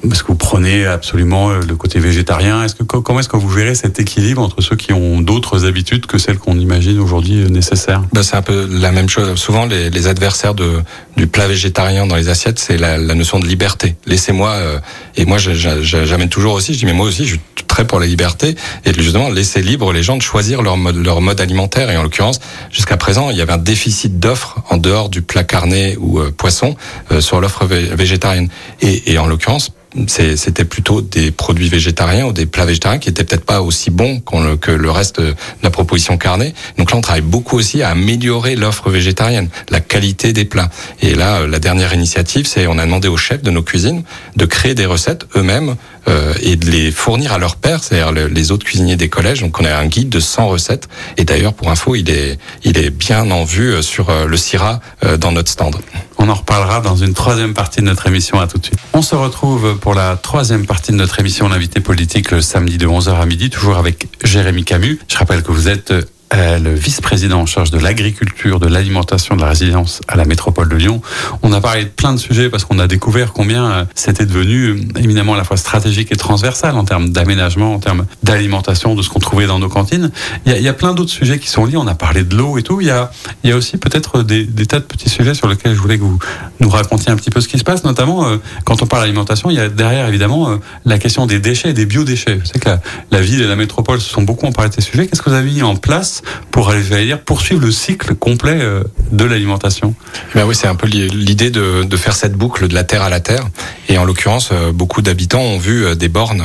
[0.10, 2.64] est-ce que vous prenez absolument euh, le côté végétarien?
[2.64, 6.06] Est-ce que comment est-ce que vous verrez cet équilibre entre ceux qui ont d'autres habitudes
[6.08, 8.02] que celles qu'on imagine aujourd'hui euh, nécessaires?
[8.14, 9.36] Ben, c'est un peu la même chose.
[9.36, 13.96] Souvent, les, adversaires du plat végétarien dans les assiettes, c'est la, la, notion de liberté.
[14.08, 14.80] Laissez-moi euh,
[15.16, 16.74] et moi, j'amène toujours aussi.
[16.74, 17.26] Je dis mais moi aussi,
[17.72, 18.56] très pour la liberté
[18.86, 21.90] et justement laisser libre les gens de choisir leur mode leur mode alimentaire.
[21.90, 25.44] Et en l'occurrence, jusqu'à présent, il y avait un déficit d'offres en dehors du plat
[25.44, 26.76] carné ou poisson
[27.20, 28.50] sur l'offre végétarienne.
[28.82, 29.72] Et, et en l'occurrence
[30.08, 34.22] c'était plutôt des produits végétariens ou des plats végétariens qui étaient peut-être pas aussi bons
[34.22, 36.54] que le reste de la proposition carnée.
[36.78, 40.70] Donc là, on travaille beaucoup aussi à améliorer l'offre végétarienne, la qualité des plats.
[41.02, 44.04] Et là, la dernière initiative, c'est on a demandé aux chefs de nos cuisines
[44.36, 45.76] de créer des recettes eux-mêmes
[46.08, 49.42] euh, et de les fournir à leurs pairs, c'est-à-dire les autres cuisiniers des collèges.
[49.42, 50.88] Donc on a un guide de 100 recettes.
[51.18, 54.38] Et d'ailleurs, pour info, il est, il est bien en vue euh, sur euh, le
[54.38, 54.80] CIRA
[55.20, 55.76] dans notre stand.
[56.18, 58.40] On en reparlera dans une troisième partie de notre émission.
[58.40, 58.80] À tout de suite.
[58.94, 62.88] On se retrouve pour la troisième partie de notre émission L'invité politique le samedi de
[62.88, 65.00] 11h à midi, toujours avec Jérémy Camus.
[65.08, 65.94] Je rappelle que vous êtes
[66.34, 70.70] euh, le vice-président en charge de l'agriculture, de l'alimentation, de la résilience à la métropole
[70.70, 71.02] de Lyon.
[71.41, 74.67] On a parlé de plein de sujets parce qu'on a découvert combien euh, c'était devenu
[74.67, 79.02] euh, éminemment à la fois stratégique et transversal en termes d'aménagement, en termes d'alimentation, de
[79.02, 80.10] ce qu'on trouvait dans nos cantines.
[80.46, 81.76] Il y a, y a plein d'autres sujets qui sont liés.
[81.76, 82.80] On a parlé de l'eau et tout.
[82.80, 83.12] Il y a,
[83.44, 86.20] y a aussi peut-être des, tas de petits sujets sur lesquels je voulais que vous
[86.62, 88.26] nous racontiez un petit peu ce qui se passe, notamment
[88.63, 91.86] quand on parle d'alimentation, il y a derrière évidemment la question des déchets et des
[91.86, 92.36] biodéchets.
[92.36, 92.70] Vous savez que
[93.12, 95.08] la, ville et la métropole se sont beaucoup emparés de ces sujets.
[95.08, 96.21] Qu'est-ce que vous avez mis en place
[96.52, 99.96] pour aller dire poursuivre le cycle complet euh, de l'alimentation.
[100.36, 103.20] Ben oui, c'est un peu l'idée de, faire cette boucle de la terre à la
[103.20, 103.48] terre.
[103.90, 106.44] Et en l'occurrence, euh, beaucoup d'habitants ont vu euh, des bornes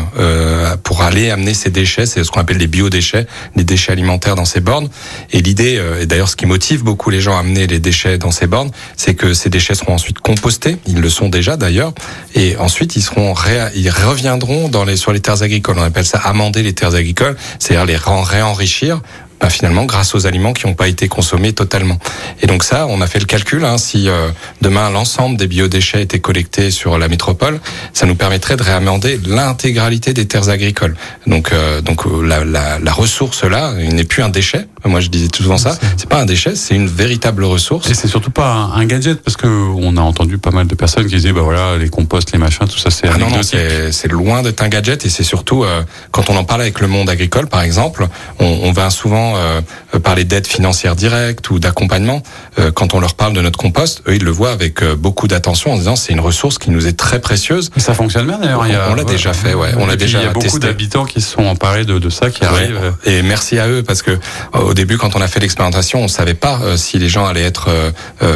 [0.82, 4.44] pour aller amener ces déchets, c'est ce qu'on appelle les biodéchets, des déchets alimentaires dans
[4.44, 4.88] ces bornes.
[5.32, 8.30] Et l'idée, et d'ailleurs ce qui motive beaucoup les gens à amener les déchets dans
[8.30, 10.76] ces bornes, c'est que ces déchets seront ensuite compostés.
[10.86, 11.92] Ils le sont déjà d'ailleurs.
[12.34, 13.34] Et ensuite, ils seront
[13.74, 15.76] ils reviendront dans les sur les terres agricoles.
[15.78, 19.00] On appelle ça amender les terres agricoles, c'est-à-dire les réenrichir
[19.40, 21.98] bah, finalement grâce aux aliments qui n'ont pas été consommés totalement.
[22.42, 23.64] Et donc ça, on a fait le calcul.
[23.64, 24.28] Hein, si euh,
[24.62, 27.60] demain l'ensemble des biodéchets étaient collectés sur la métropole,
[27.92, 30.96] ça nous permettrait de réamender l'intégralité des terres agricoles.
[31.26, 34.66] Donc, euh, donc euh, la, la, la, ressource là, il n'est plus un déchet.
[34.86, 35.76] Moi, je disais souvent ça.
[35.96, 37.90] C'est pas un déchet, c'est une véritable ressource.
[37.90, 41.06] Et c'est surtout pas un, gadget parce que on a entendu pas mal de personnes
[41.06, 44.08] qui disaient bah voilà les composts, les machins, tout ça c'est ah non, non c'est
[44.08, 45.64] loin d'être un gadget et c'est surtout
[46.12, 48.06] quand on en parle avec le monde agricole, par exemple,
[48.38, 49.60] on, on va souvent euh,
[49.98, 52.22] parler d'aide financière directe ou d'accompagnement,
[52.58, 55.28] euh, quand on leur parle de notre compost, eux ils le voient avec euh, beaucoup
[55.28, 57.70] d'attention en disant c'est une ressource qui nous est très précieuse.
[57.76, 58.64] ça fonctionne bien d'ailleurs.
[58.90, 59.70] On, l'a déjà fait, ouais.
[59.78, 62.30] On l'a déjà Il y a beaucoup d'habitants qui se sont emparés de, de ça,
[62.30, 62.94] qui arrivent.
[63.04, 64.18] Et merci à eux parce que
[64.54, 67.68] au début, quand on a fait l'expérimentation, on savait pas si les gens allaient être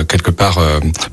[0.08, 0.58] quelque part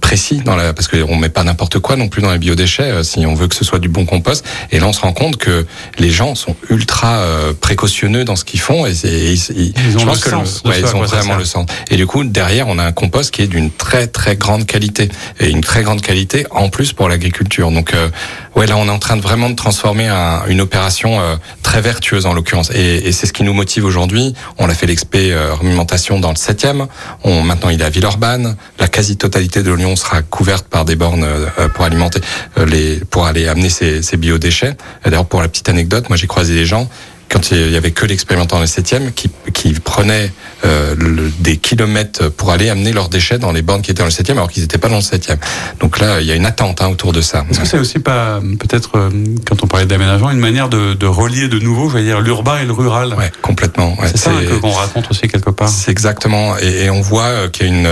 [0.02, 3.26] précis dans la, parce qu'on met pas n'importe quoi non plus dans les biodéchets si
[3.26, 4.46] on veut que ce soit du bon compost.
[4.72, 5.66] Et là, on se rend compte que
[5.98, 7.24] les gens sont ultra
[7.62, 10.64] précautionneux dans ce qu'ils font et, et, ils ont le sens.
[10.66, 11.66] ouais, ils ont vraiment le sens.
[11.90, 15.10] Et du coup, derrière, on a un compost qui est d'une très très grande qualité
[15.40, 17.72] et une très grande qualité en plus pour l'agriculture.
[17.72, 18.10] Donc, euh,
[18.56, 21.82] ouais, là, on est en train de vraiment de transformer un, une opération euh, très
[21.82, 22.72] vertueuse en l'occurrence.
[22.72, 24.34] Et, et c'est ce qui nous motive aujourd'hui.
[24.58, 26.88] On a fait l'expérimentation dans le 7e.
[27.24, 28.56] On maintenant, il est à Villeurbanne.
[28.80, 32.22] La quasi-totalité de Lyon sera couverte par des bornes euh, pour alimenter
[32.66, 34.76] les, pour aller amener ces, ces biodéchets.
[35.04, 36.90] D'ailleurs, pour la petite anecdote, moi, j'ai croisé des gens
[37.30, 40.32] quand il y avait que l'expérimentant le 7e, qui, qui prenaient
[40.66, 44.06] euh, le, des kilomètres pour aller amener leurs déchets dans les bornes qui étaient dans
[44.06, 45.38] le 7e, alors qu'ils n'étaient pas dans le 7e.
[45.80, 47.46] Donc là, il y a une attente hein, autour de ça.
[47.50, 49.10] Est-ce que c'est aussi pas, peut-être, euh,
[49.48, 52.60] quand on parlait d'aménagement, une manière de, de, relier de nouveau, je veux dire, l'urbain
[52.60, 53.96] et le rural Ouais, complètement.
[54.00, 55.70] Ouais, c'est ça qu'on raconte aussi quelque part.
[55.70, 56.58] C'est exactement.
[56.60, 57.90] Et, et, on voit euh, qu'il y a une,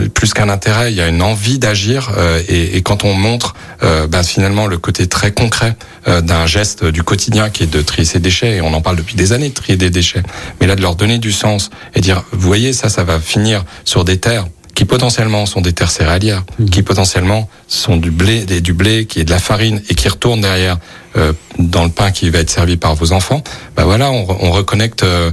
[0.00, 2.12] une plus qu'un intérêt, il y a une envie d'agir.
[2.16, 6.84] Euh, et, et, quand on montre euh, ben, finalement le côté très concret d'un geste
[6.84, 9.50] du quotidien qui est de trier ses déchets, et on en parle depuis des années
[9.50, 10.24] de trier des déchets.
[10.60, 13.64] Mais là, de leur donner du sens et dire, vous voyez, ça, ça va finir
[13.84, 16.64] sur des terres qui potentiellement sont des terres céréalières, mmh.
[16.66, 20.08] qui potentiellement sont du blé, des, du blé qui est de la farine et qui
[20.08, 20.78] retourne derrière
[21.16, 23.42] euh, dans le pain qui va être servi par vos enfants,
[23.76, 25.30] bah voilà, on, on reconnecte euh,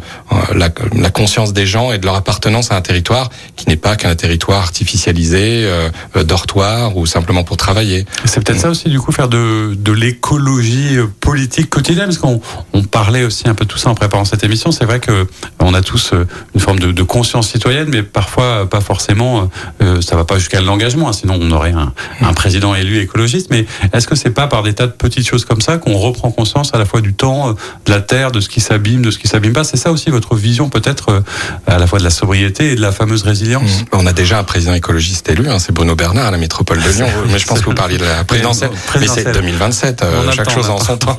[0.53, 0.69] la,
[1.09, 4.61] conscience des gens et de leur appartenance à un territoire qui n'est pas qu'un territoire
[4.61, 5.89] artificialisé, euh,
[6.23, 8.05] dortoir ou simplement pour travailler.
[8.25, 12.41] C'est peut-être ça aussi, du coup, faire de, l'écologie politique quotidienne, parce qu'on
[12.73, 14.71] on parlait aussi un peu de tout ça en préparant cette émission.
[14.71, 15.27] C'est vrai que
[15.59, 16.13] on a tous
[16.53, 19.49] une forme de, conscience citoyenne, mais parfois pas forcément.
[19.81, 23.47] Euh, ça va pas jusqu'à l'engagement, hein, sinon on aurait un, un président élu écologiste.
[23.49, 26.31] Mais est-ce que c'est pas par des tas de petites choses comme ça qu'on reprend
[26.31, 27.53] conscience à la fois du temps, euh,
[27.85, 29.63] de la terre, de ce qui s'abîme, de ce qui s'abîme pas.
[29.63, 31.21] C'est ça aussi votre vision peut-être euh,
[31.67, 33.81] à la fois de la sobriété et de la fameuse résilience.
[33.81, 33.85] Mmh.
[33.93, 36.89] On a déjà un président écologiste élu, hein, c'est Bruno Bernard à la métropole de
[36.89, 37.07] Lyon.
[37.31, 38.71] Mais je pense que vous parliez de la présidentielle.
[38.99, 41.17] Mais c'est 2027, euh, chaque chose en son temps.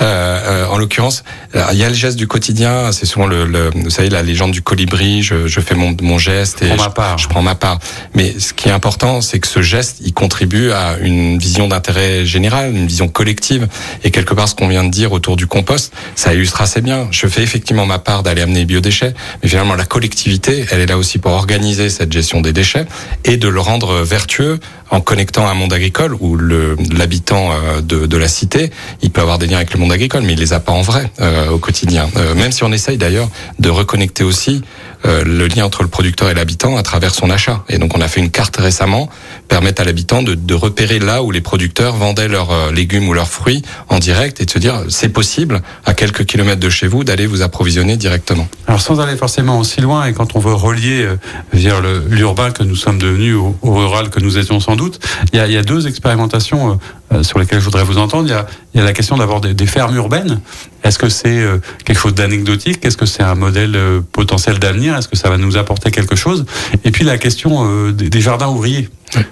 [0.00, 2.92] euh, en l'occurrence, il y a le geste du quotidien.
[2.92, 5.22] C'est souvent le, le, vous savez, la légende du colibri.
[5.22, 7.18] Je, je fais mon, mon geste et je prends, ma part.
[7.18, 7.78] je prends ma part.
[8.14, 12.24] Mais ce qui est important, c'est que ce geste, il contribue à une vision d'intérêt
[12.26, 13.68] général, une vision collective.
[14.04, 17.08] Et quelque part, ce qu'on vient de dire autour du compost, ça illustre assez bien.
[17.10, 20.86] Je fais effectivement ma part d'aller amener les biodéchets, mais finalement, la collectivité, elle est
[20.86, 22.86] là aussi pour organiser cette gestion des déchets
[23.24, 24.58] et de le rendre vertueux
[24.92, 29.46] en connectant un monde agricole où l'habitant euh, de, la cité, il peut avoir des
[29.46, 32.08] liens avec le monde agricole, mais il les a pas en vrai euh, au quotidien.
[32.16, 34.62] Euh, même si on essaye d'ailleurs de reconnecter aussi
[35.04, 37.64] euh, le lien entre le producteur et l'habitant à travers son achat.
[37.68, 39.08] Et donc on a fait une carte récemment
[39.48, 43.12] permettre à l'habitant de, de, repérer là où les producteurs vendaient leurs euh, légumes ou
[43.12, 46.86] leurs fruits en direct et de se dire c'est possible à quelques kilomètres de chez
[46.86, 48.48] vous d'aller vous approvisionner directement.
[48.66, 51.06] Alors sans aller forcément aussi loin et quand on veut relier
[51.54, 55.00] euh, l'urbain que nous sommes devenus au, au, rural que nous étions sans doute,
[55.32, 56.74] il y a, il y a deux expérimentations euh,
[57.22, 58.26] sur lesquelles je voudrais vous entendre.
[58.26, 60.40] Il y a, il y a la question d'avoir des, des, fermes urbaines.
[60.84, 62.84] Est-ce que c'est euh, quelque chose d'anecdotique?
[62.84, 64.96] Est-ce que c'est un modèle euh, potentiel d'avenir?
[64.96, 66.44] Est-ce que ça va nous apporter quelque chose?
[66.84, 68.88] Et puis la question des jardins ouvriers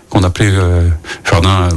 [0.08, 0.88] qu'on appelait euh,
[1.28, 1.68] jardin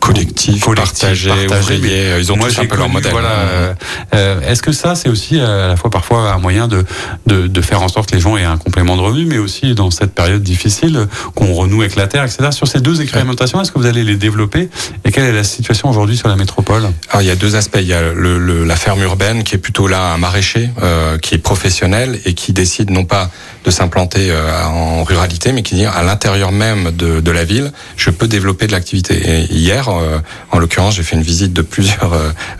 [0.00, 3.12] collectif, collectif partagé, partagé ouvrier, ils ont Moi, tous un peu leur modèle.
[3.12, 3.74] Voilà,
[4.14, 6.84] euh, Est-ce que ça, c'est aussi à la fois parfois un moyen de,
[7.26, 9.74] de, de, faire en sorte que les gens aient un complément de revenu, mais aussi
[9.74, 12.50] dans cette période difficile, qu'on renoue avec la terre, etc.
[12.52, 14.68] Sur ces deux expérimentations, est-ce que vous allez les développer
[15.04, 16.88] Et quelle est la situation aujourd'hui sur la métropole?
[17.10, 17.78] Alors, il y a deux aspects.
[17.80, 21.18] Il y a le, le, la ferme urbaine qui est plutôt là un maraîcher, euh,
[21.18, 23.30] qui est professionnel et qui décide non pas
[23.66, 27.72] de s'implanter euh, en ruralité, mais qui dit à l'intérieur même de, de, la ville,
[27.96, 29.14] je peux développer de l'activité.
[29.14, 30.20] Et hier, euh,
[30.52, 32.14] en l'occurrence, j'ai fait une visite de plusieurs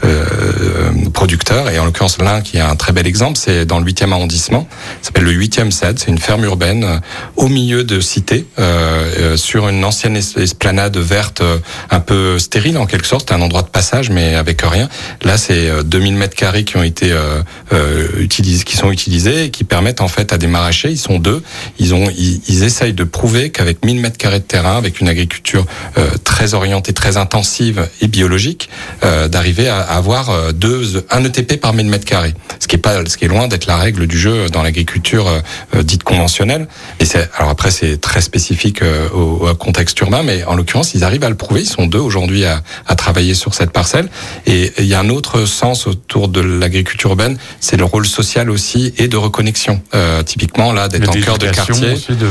[0.04, 0.24] euh,
[1.14, 4.10] producteurs, et en l'occurrence l'un qui est un très bel exemple, c'est dans le 8e
[4.10, 4.66] arrondissement,
[5.00, 7.00] ça s'appelle le 8e SED, c'est une ferme urbaine
[7.36, 8.46] au milieu de cité,
[9.36, 11.42] sur une ancienne esplanade verte
[11.90, 14.88] un peu stérile en quelque sorte, un endroit de passage mais avec rien.
[15.22, 17.14] Là, c'est 2000 mètres carrés qui ont été
[18.18, 21.42] utilisés, qui sont utilisés, et qui permettent en fait à des maraîchers ils sont deux.
[21.78, 25.08] Ils ont, ils, ils essayent de prouver qu'avec 1000 mètres carrés de terrain, avec une
[25.08, 25.66] agriculture
[25.98, 28.68] euh, très orientée, très intensive et biologique,
[29.04, 32.34] euh, d'arriver à, avoir euh, deux, un ETP par 1000 mètres carrés.
[32.60, 35.26] Ce qui est pas, ce qui est loin d'être la règle du jeu dans l'agriculture
[35.28, 36.66] euh, dite conventionnelle.
[37.00, 40.94] Et c'est, alors après, c'est très spécifique euh, au, au, contexte urbain, mais en l'occurrence,
[40.94, 41.60] ils arrivent à le prouver.
[41.60, 44.08] Ils sont deux aujourd'hui à, à travailler sur cette parcelle.
[44.46, 48.50] Et il y a un autre sens autour de l'agriculture urbaine, c'est le rôle social
[48.50, 49.80] aussi et de reconnexion.
[49.94, 51.94] Euh, typiquement, là, d'être en cœur de quartier.
[52.08, 52.28] De...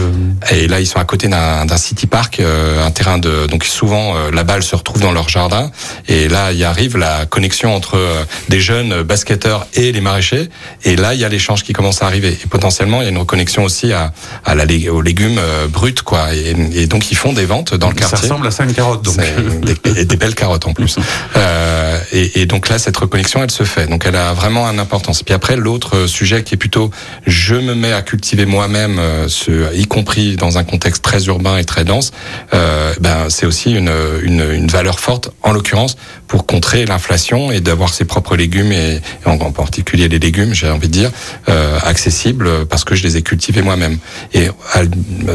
[0.51, 3.47] Et là, ils sont à côté d'un city park, euh, un terrain de.
[3.47, 5.71] Donc souvent, euh, la balle se retrouve dans leur jardin.
[6.07, 10.49] Et là, il arrive la connexion entre euh, des jeunes basketteurs et les maraîchers.
[10.83, 12.37] Et là, il y a l'échange qui commence à arriver.
[12.43, 14.13] Et potentiellement, il y a une reconnexion aussi à,
[14.43, 15.39] à la, aux légumes
[15.69, 16.33] bruts, quoi.
[16.33, 18.17] Et, et, donc, ils font des ventes dans le quartier.
[18.17, 19.15] Ça ressemble à ça une carotte, donc.
[19.17, 20.97] Des, et des belles carottes en plus.
[21.35, 23.87] Euh, et, et, donc là, cette reconnexion, elle se fait.
[23.87, 25.23] Donc, elle a vraiment une importance.
[25.23, 26.91] Puis après, l'autre sujet qui est plutôt,
[27.25, 29.29] je me mets à cultiver moi-même, euh,
[29.73, 32.11] y compris dans un contexte très urbain et très dense,
[32.53, 35.95] euh, ben c'est aussi une, valeur forte, en l'occurrence,
[36.27, 40.87] pour contrer l'inflation et d'avoir ses propres légumes et, en, particulier les légumes, j'ai envie
[40.89, 41.11] de dire,
[41.47, 43.97] euh, accessibles parce que je les ai cultivés moi-même.
[44.33, 44.49] Et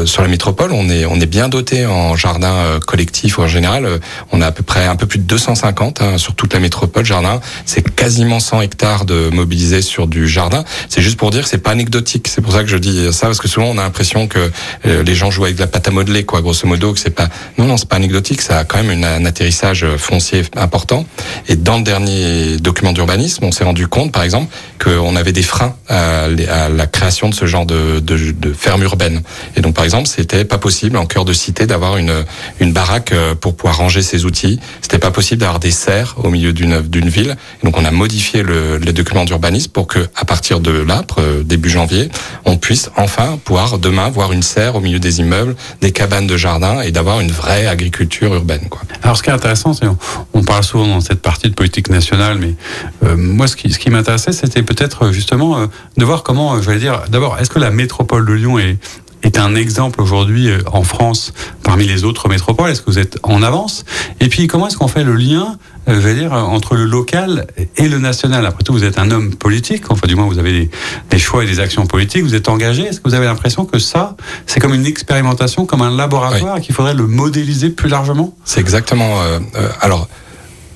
[0.05, 3.99] sur la métropole, on est bien doté en jardin collectif en général,
[4.31, 7.05] on a à peu près un peu plus de 250 hein, sur toute la métropole
[7.05, 7.39] jardin.
[7.65, 10.63] C'est quasiment 100 hectares de mobilisés sur du jardin.
[10.89, 12.27] C'est juste pour dire que c'est pas anecdotique.
[12.27, 14.51] C'est pour ça que je dis ça parce que souvent on a l'impression que
[14.85, 17.09] euh, les gens jouent avec de la pâte à modeler, quoi, grosso modo, que c'est
[17.09, 17.29] pas.
[17.57, 18.41] Non, non, c'est pas anecdotique.
[18.41, 21.05] Ça a quand même un atterrissage foncier important.
[21.47, 25.43] Et dans le dernier document d'urbanisme, on s'est rendu compte, par exemple, qu'on avait des
[25.43, 29.21] freins à, la création de ce genre de, de, de ferme urbaine.
[29.55, 32.25] Et donc, par exemple, c'était pas possible en cœur de cité d'avoir une
[32.59, 34.59] une baraque euh, pour pouvoir ranger ses outils.
[34.81, 37.35] C'était pas possible d'avoir des serres au milieu d'une ville.
[37.63, 41.03] Donc, on a modifié le, les documents d'urbanisme pour que, à partir de là,
[41.43, 42.09] début janvier,
[42.45, 46.37] on puisse enfin pouvoir demain voir une serre au milieu des immeubles, des cabanes de
[46.37, 48.67] jardin et d'avoir une vraie agriculture urbaine.
[48.69, 48.81] Quoi.
[49.03, 49.87] Alors ce qui est intéressant, c'est
[50.33, 52.55] on parle souvent dans cette partie de politique nationale, mais
[53.03, 55.67] euh, moi ce qui, ce qui m'intéressait, c'était peut-être justement euh,
[55.97, 58.77] de voir comment, euh, je vais dire, d'abord, est-ce que la métropole de Lyon est
[59.23, 63.17] est un exemple aujourd'hui euh, en France parmi les autres métropoles Est-ce que vous êtes
[63.23, 63.85] en avance?
[64.19, 65.57] Et puis comment est-ce qu'on fait le lien,
[65.87, 68.45] euh, je vais dire, entre le local et le national?
[68.45, 70.69] Après tout, vous êtes un homme politique, enfin du moins vous avez des,
[71.09, 72.83] des choix et des actions politiques, vous êtes engagé.
[72.83, 76.73] Est-ce que vous avez l'impression que ça, c'est comme une expérimentation, comme un laboratoire, qu'il
[76.75, 78.33] faudrait le modéliser plus largement?
[78.45, 79.21] C'est exactement.
[79.21, 80.07] Euh, euh, alors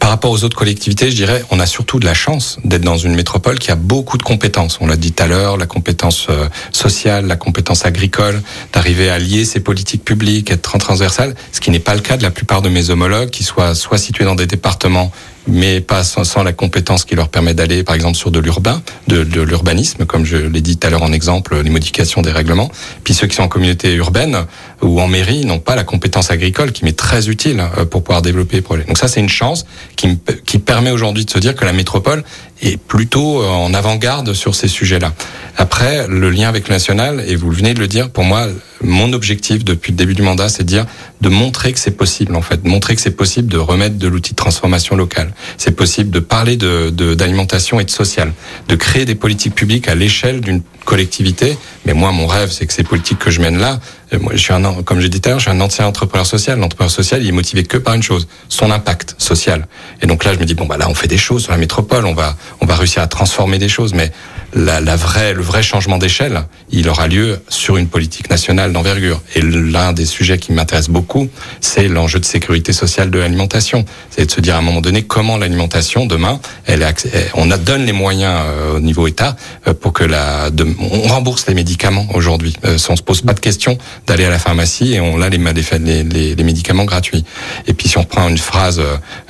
[0.05, 2.95] par rapport aux autres collectivités, je dirais, on a surtout de la chance d'être dans
[2.95, 4.77] une métropole qui a beaucoup de compétences.
[4.79, 9.17] On l'a dit tout à l'heure, la compétence euh, sociale, la compétence agricole, d'arriver à
[9.17, 12.61] lier ces politiques publiques, être transversales, ce qui n'est pas le cas de la plupart
[12.61, 15.11] de mes homologues, qui soient soit situés dans des départements
[15.47, 19.23] mais pas sans, la compétence qui leur permet d'aller, par exemple, sur de l'urbain, de,
[19.23, 22.71] de l'urbanisme, comme je l'ai dit tout à l'heure en exemple, les modifications des règlements.
[23.03, 24.45] Puis ceux qui sont en communauté urbaine
[24.81, 28.21] ou en mairie n'ont pas la compétence agricole qui m'est très utile euh, pour pouvoir
[28.21, 28.83] développer les projets.
[28.83, 29.65] Donc ça, c'est une chance
[29.95, 32.23] qui, qui permet aujourd'hui de se dire que la métropole
[32.61, 35.13] est plutôt euh, en avant-garde sur ces sujets-là.
[35.57, 38.47] Après, le lien avec le national, et vous venez de le dire, pour moi,
[38.81, 40.85] mon objectif depuis le début du mandat, c'est de dire,
[41.21, 44.07] de montrer que c'est possible, en fait, de montrer que c'est possible de remettre de
[44.07, 45.33] l'outil de transformation locale.
[45.57, 48.33] C'est possible de parler de d'alimentation et de social,
[48.67, 51.57] de créer des politiques publiques à l'échelle d'une collectivité.
[51.85, 53.79] Mais moi, mon rêve, c'est que ces politiques que je mène là,
[54.13, 56.25] moi, je suis un, comme j'ai dit tout à l'heure, je suis un ancien entrepreneur
[56.25, 56.59] social.
[56.59, 59.67] L'entrepreneur social, il est motivé que par une chose, son impact social.
[60.01, 61.57] Et donc là, je me dis bon bah là, on fait des choses sur la
[61.57, 64.11] métropole, on va, on va réussir à transformer des choses, mais
[64.55, 69.21] la, la vraie, le vrai changement d'échelle, il aura lieu sur une politique nationale d'envergure.
[69.35, 71.29] Et l'un des sujets qui m'intéresse beaucoup,
[71.59, 73.85] c'est l'enjeu de sécurité sociale de l'alimentation.
[74.09, 77.57] C'est de se dire à un moment donné comment l'alimentation demain, elle est, on a
[77.57, 79.35] donne les moyens euh, au niveau État
[79.67, 82.55] euh, pour que la, de, on rembourse les médicaments aujourd'hui.
[82.63, 83.77] Euh, on se pose pas de questions
[84.07, 87.25] d'aller à la pharmacie et on a les, les, les, les, médicaments gratuits.
[87.67, 88.81] Et puis si on prend une phrase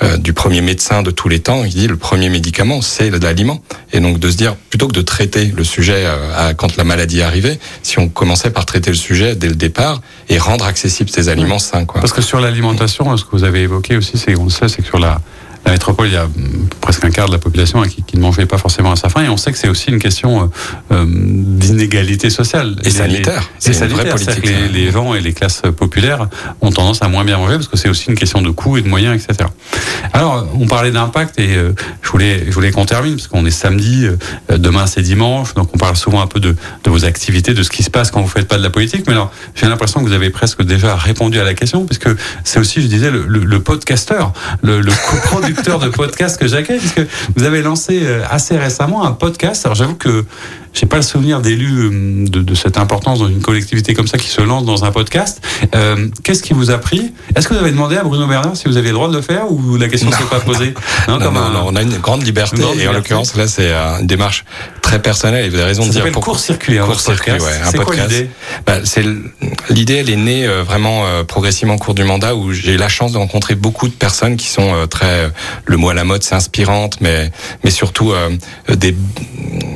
[0.03, 3.61] euh, du premier médecin de tous les temps, il dit le premier médicament c'est l'aliment.
[3.91, 7.21] Et donc de se dire plutôt que de traiter le sujet euh, quand la maladie
[7.21, 11.29] arrivée, si on commençait par traiter le sujet dès le départ et rendre accessibles ces
[11.29, 11.85] aliments sains.
[11.85, 12.01] Quoi.
[12.01, 14.81] Parce que sur l'alimentation, ce que vous avez évoqué aussi, c'est on le sait, c'est
[14.81, 15.21] que sur la
[15.65, 16.27] la métropole, il y a
[16.79, 19.23] presque un quart de la population qui, qui, ne mangeait pas forcément à sa faim.
[19.23, 20.45] Et on sait que c'est aussi une question euh,
[20.91, 22.75] euh d'inégalité sociale.
[22.83, 23.49] Et, sanitaire.
[23.57, 24.45] C'est une vraie politique.
[24.45, 26.27] Les, les, gens et les classes populaires
[26.61, 28.81] ont tendance à moins bien manger parce que c'est aussi une question de coûts et
[28.81, 29.49] de moyens, etc.
[30.13, 33.51] Alors, on parlait d'impact et euh, je voulais, je voulais qu'on termine parce qu'on est
[33.51, 37.53] samedi, euh, demain c'est dimanche, donc on parle souvent un peu de, de, vos activités,
[37.53, 39.05] de ce qui se passe quand vous faites pas de la politique.
[39.07, 42.09] Mais alors, j'ai l'impression que vous avez presque déjà répondu à la question puisque
[42.43, 46.79] c'est aussi, je disais, le, le, le podcasteur, le, le coproducteur de podcast que j'accueille,
[46.79, 47.01] puisque
[47.35, 49.65] vous avez lancé euh, assez récemment un podcast.
[49.65, 50.25] Alors j'avoue que
[50.73, 54.17] j'ai pas le souvenir d'élus euh, de, de, cette importance dans une collectivité comme ça
[54.17, 55.41] qui se lance dans un podcast.
[55.73, 57.13] Euh, Qu'est-ce qui vous a pris?
[57.35, 59.21] Est-ce que vous avez demandé à Bruno Bernard si vous aviez le droit de le
[59.21, 60.73] faire ou la question ne s'est pas posée?
[61.07, 63.47] Non, non, non, non, on a une grande liberté une grande et en l'occurrence là
[63.47, 64.43] c'est une démarche
[64.81, 65.45] très personnelle.
[65.45, 66.11] Et vous avez raison ça de dire.
[66.11, 66.79] Pour court-circuit.
[66.79, 68.29] Hein, court-circuit, ouais, un C'est quoi l'idée?
[68.65, 69.03] Bah, C'est
[69.69, 72.89] l'idée, elle est née euh, vraiment euh, progressivement au cours du mandat où j'ai la
[72.89, 75.31] chance de rencontrer beaucoup de personnes qui sont euh, très,
[75.65, 77.31] le mot à la mode, c'est inspirante, mais
[77.63, 78.13] mais surtout
[78.69, 78.95] des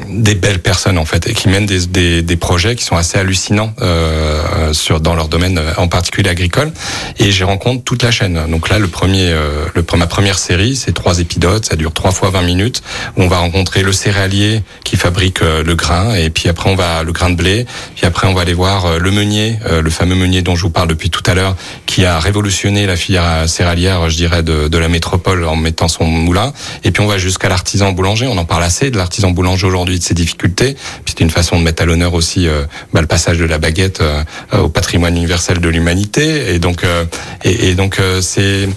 [0.10, 3.18] des belles personnes en fait et qui mènent des, des, des projets qui sont assez
[3.18, 6.72] hallucinants euh, sur dans leur domaine en particulier agricole.
[7.20, 8.40] Et j'y rencontre toute la chaîne.
[8.50, 11.66] Donc là le premier euh, le ma première série c'est trois épisodes.
[11.66, 12.82] Ça dure trois fois 20 minutes
[13.18, 17.04] où on va rencontrer le céréalier qui fabrique le grain et puis après on va
[17.04, 17.66] le grain de blé
[17.96, 20.88] puis après on va aller voir le meunier le fameux meunier dont je vous parle
[20.88, 21.56] depuis tout à l'heure
[21.86, 26.06] qui a révolutionné la filière céréalière je dirais de, de la métropole en mettant son
[26.06, 26.54] moulin
[26.84, 30.00] et puis on va jusqu'à l'artisan boulanger on en parle assez de l'artisan boulanger aujourd'hui
[30.00, 30.76] de ses difficultés.
[31.06, 34.02] C'est une façon de mettre à l'honneur aussi euh, bah, le passage de la baguette
[34.02, 34.24] euh,
[34.54, 36.54] au patrimoine universel de l'humanité.
[36.54, 37.06] Et donc, euh,
[37.44, 38.70] et, et, donc c'est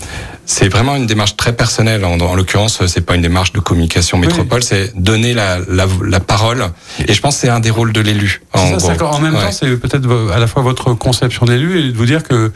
[0.44, 2.04] c'est vraiment une démarche très personnelle.
[2.04, 4.66] En, en l'occurrence, c'est pas une démarche de communication métropole, oui.
[4.68, 6.64] c'est donner la, la, la, parole.
[7.06, 8.42] Et je pense que c'est un des rôles de l'élu.
[8.52, 9.40] En, en, même ouais.
[9.40, 12.52] temps, c'est peut-être à la fois votre conception d'élu et de vous dire que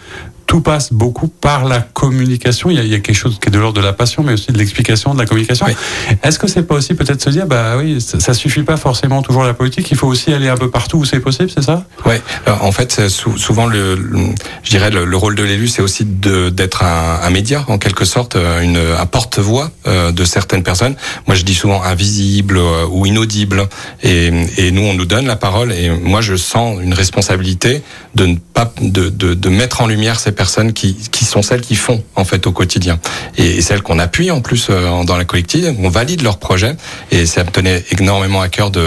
[0.47, 2.71] tout passe beaucoup par la communication.
[2.71, 4.23] Il y a, il y a quelque chose qui est de l'ordre de la passion,
[4.23, 5.67] mais aussi de l'explication, de la communication.
[5.67, 5.75] Oui.
[6.23, 9.23] Est-ce que c'est pas aussi peut-être se dire, bah oui, ça, ça, suffit pas forcément
[9.23, 9.91] toujours la politique.
[9.91, 11.85] Il faut aussi aller un peu partout où c'est possible, c'est ça?
[12.05, 12.15] Oui.
[12.61, 14.19] En fait, souvent le, le,
[14.63, 18.05] je dirais le, le rôle de l'élu, c'est aussi d'être un, un, média en quelque
[18.05, 20.95] sorte, une, un porte-voix euh, de certaines personnes.
[21.27, 23.69] Moi, je dis souvent invisible euh, ou inaudible,
[24.03, 25.73] et, et nous, on nous donne la parole.
[25.73, 27.83] Et moi, je sens une responsabilité
[28.15, 31.63] de ne pas de, de, de mettre en lumière ces personnes qui, qui sont celles
[31.63, 33.01] qui font en fait au quotidien.
[33.37, 36.77] Et, celles qu'on appuie en plus euh, dans la collective, on valide leurs projets
[37.11, 38.85] et ça me tenait énormément à cœur de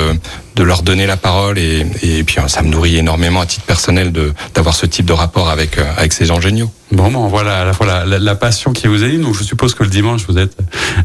[0.59, 4.11] de leur donner la parole et, et puis ça me nourrit énormément à titre personnel
[4.11, 6.69] de d'avoir ce type de rapport avec avec ces gens géniaux.
[6.91, 9.21] Bon, bon, voilà à la fois la, la, passion qui vous anime.
[9.21, 10.57] Donc, je suppose que le dimanche, vous êtes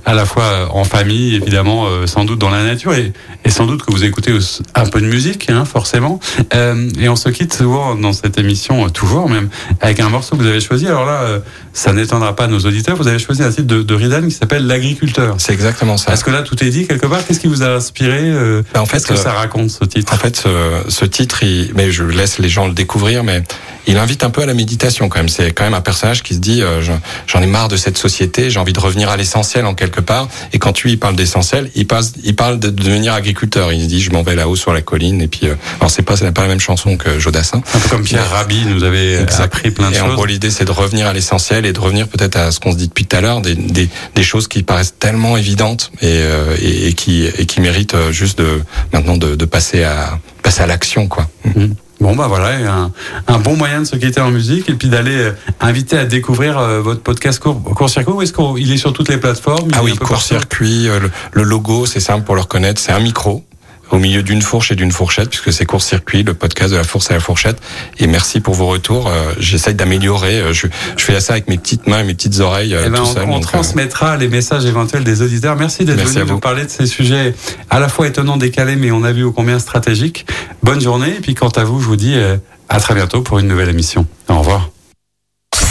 [0.07, 3.13] à la fois en famille, évidemment, euh, sans doute dans la nature, et,
[3.45, 4.33] et, sans doute que vous écoutez
[4.75, 6.21] un peu de musique, hein, forcément.
[6.55, 9.51] Euh, et on se quitte souvent dans cette émission, euh, toujours même,
[9.83, 10.87] avec un morceau que vous avez choisi.
[10.87, 11.41] Alors là, euh,
[11.75, 12.97] ça n'étendra pas nos auditeurs.
[12.97, 15.35] Vous avez choisi un titre de, de Ridan qui s'appelle L'agriculteur.
[15.37, 16.15] C'est exactement ça.
[16.15, 17.27] Est-ce que là, tout est dit quelque part?
[17.27, 18.23] Qu'est-ce qui vous a inspiré
[18.73, 20.13] ben, En fait, Qu'est-ce que ça raconte ce titre?
[20.13, 23.43] En fait, ce, ce titre, il, mais je laisse les gens le découvrir, mais
[23.87, 25.29] il invite un peu à la méditation quand même.
[25.29, 26.83] C'est quand même un personnage qui se dit euh,
[27.27, 30.29] j'en ai marre de cette société, j'ai envie de revenir à l'essentiel en quelque part.
[30.53, 33.73] Et quand lui il parle d'essentiel, il passe, il parle de devenir agriculteur.
[33.73, 35.21] Il se dit je m'en vais là-haut sur la colline.
[35.21, 37.63] Et puis euh, alors c'est pas c'est pas la même chanson que Jodassin.
[37.75, 40.09] Un peu comme Pierre Rabhi nous avait appris plein de et choses.
[40.09, 42.61] Et en gros l'idée c'est de revenir à l'essentiel et de revenir peut-être à ce
[42.61, 45.91] qu'on se dit depuis tout à l'heure, des, des, des, choses qui paraissent tellement évidentes
[46.01, 50.19] et, euh, et, et, qui et qui méritent juste de maintenant de, de passer à
[50.43, 51.29] passer à l'action quoi.
[51.45, 51.67] Mmh.
[52.01, 52.93] Bon bah voilà, un,
[53.29, 56.59] un, bon moyen de se quitter en musique et puis d'aller euh, inviter à découvrir
[56.59, 58.13] euh, votre podcast court, court circuit.
[58.13, 60.89] Où est-ce qu'il est sur toutes les plateformes Ah oui, court circuit.
[60.89, 62.81] Euh, le, le, logo, c'est simple pour le reconnaître.
[62.81, 63.45] C'est un micro
[63.91, 66.85] au milieu d'une fourche et d'une fourchette, puisque c'est Court Circuit, le podcast de la
[66.85, 67.59] fourche à la fourchette.
[67.99, 69.09] Et merci pour vos retours.
[69.09, 70.41] Euh, J'essaye d'améliorer.
[70.41, 70.67] Euh, je,
[70.97, 72.77] je, fais ça avec mes petites mains et mes petites oreilles.
[72.79, 75.57] Eh ben, tout on, seul, on donc, transmettra les messages éventuels des auditeurs.
[75.57, 77.35] Merci d'être venu nous parler de ces sujets
[77.71, 80.27] à la fois étonnants, décalés, mais on a vu ô combien stratégiques.
[80.63, 81.17] Bonne journée.
[81.17, 82.17] Et puis quant à vous, je vous dis
[82.69, 84.07] à très bientôt pour une nouvelle émission.
[84.29, 84.74] Au revoir.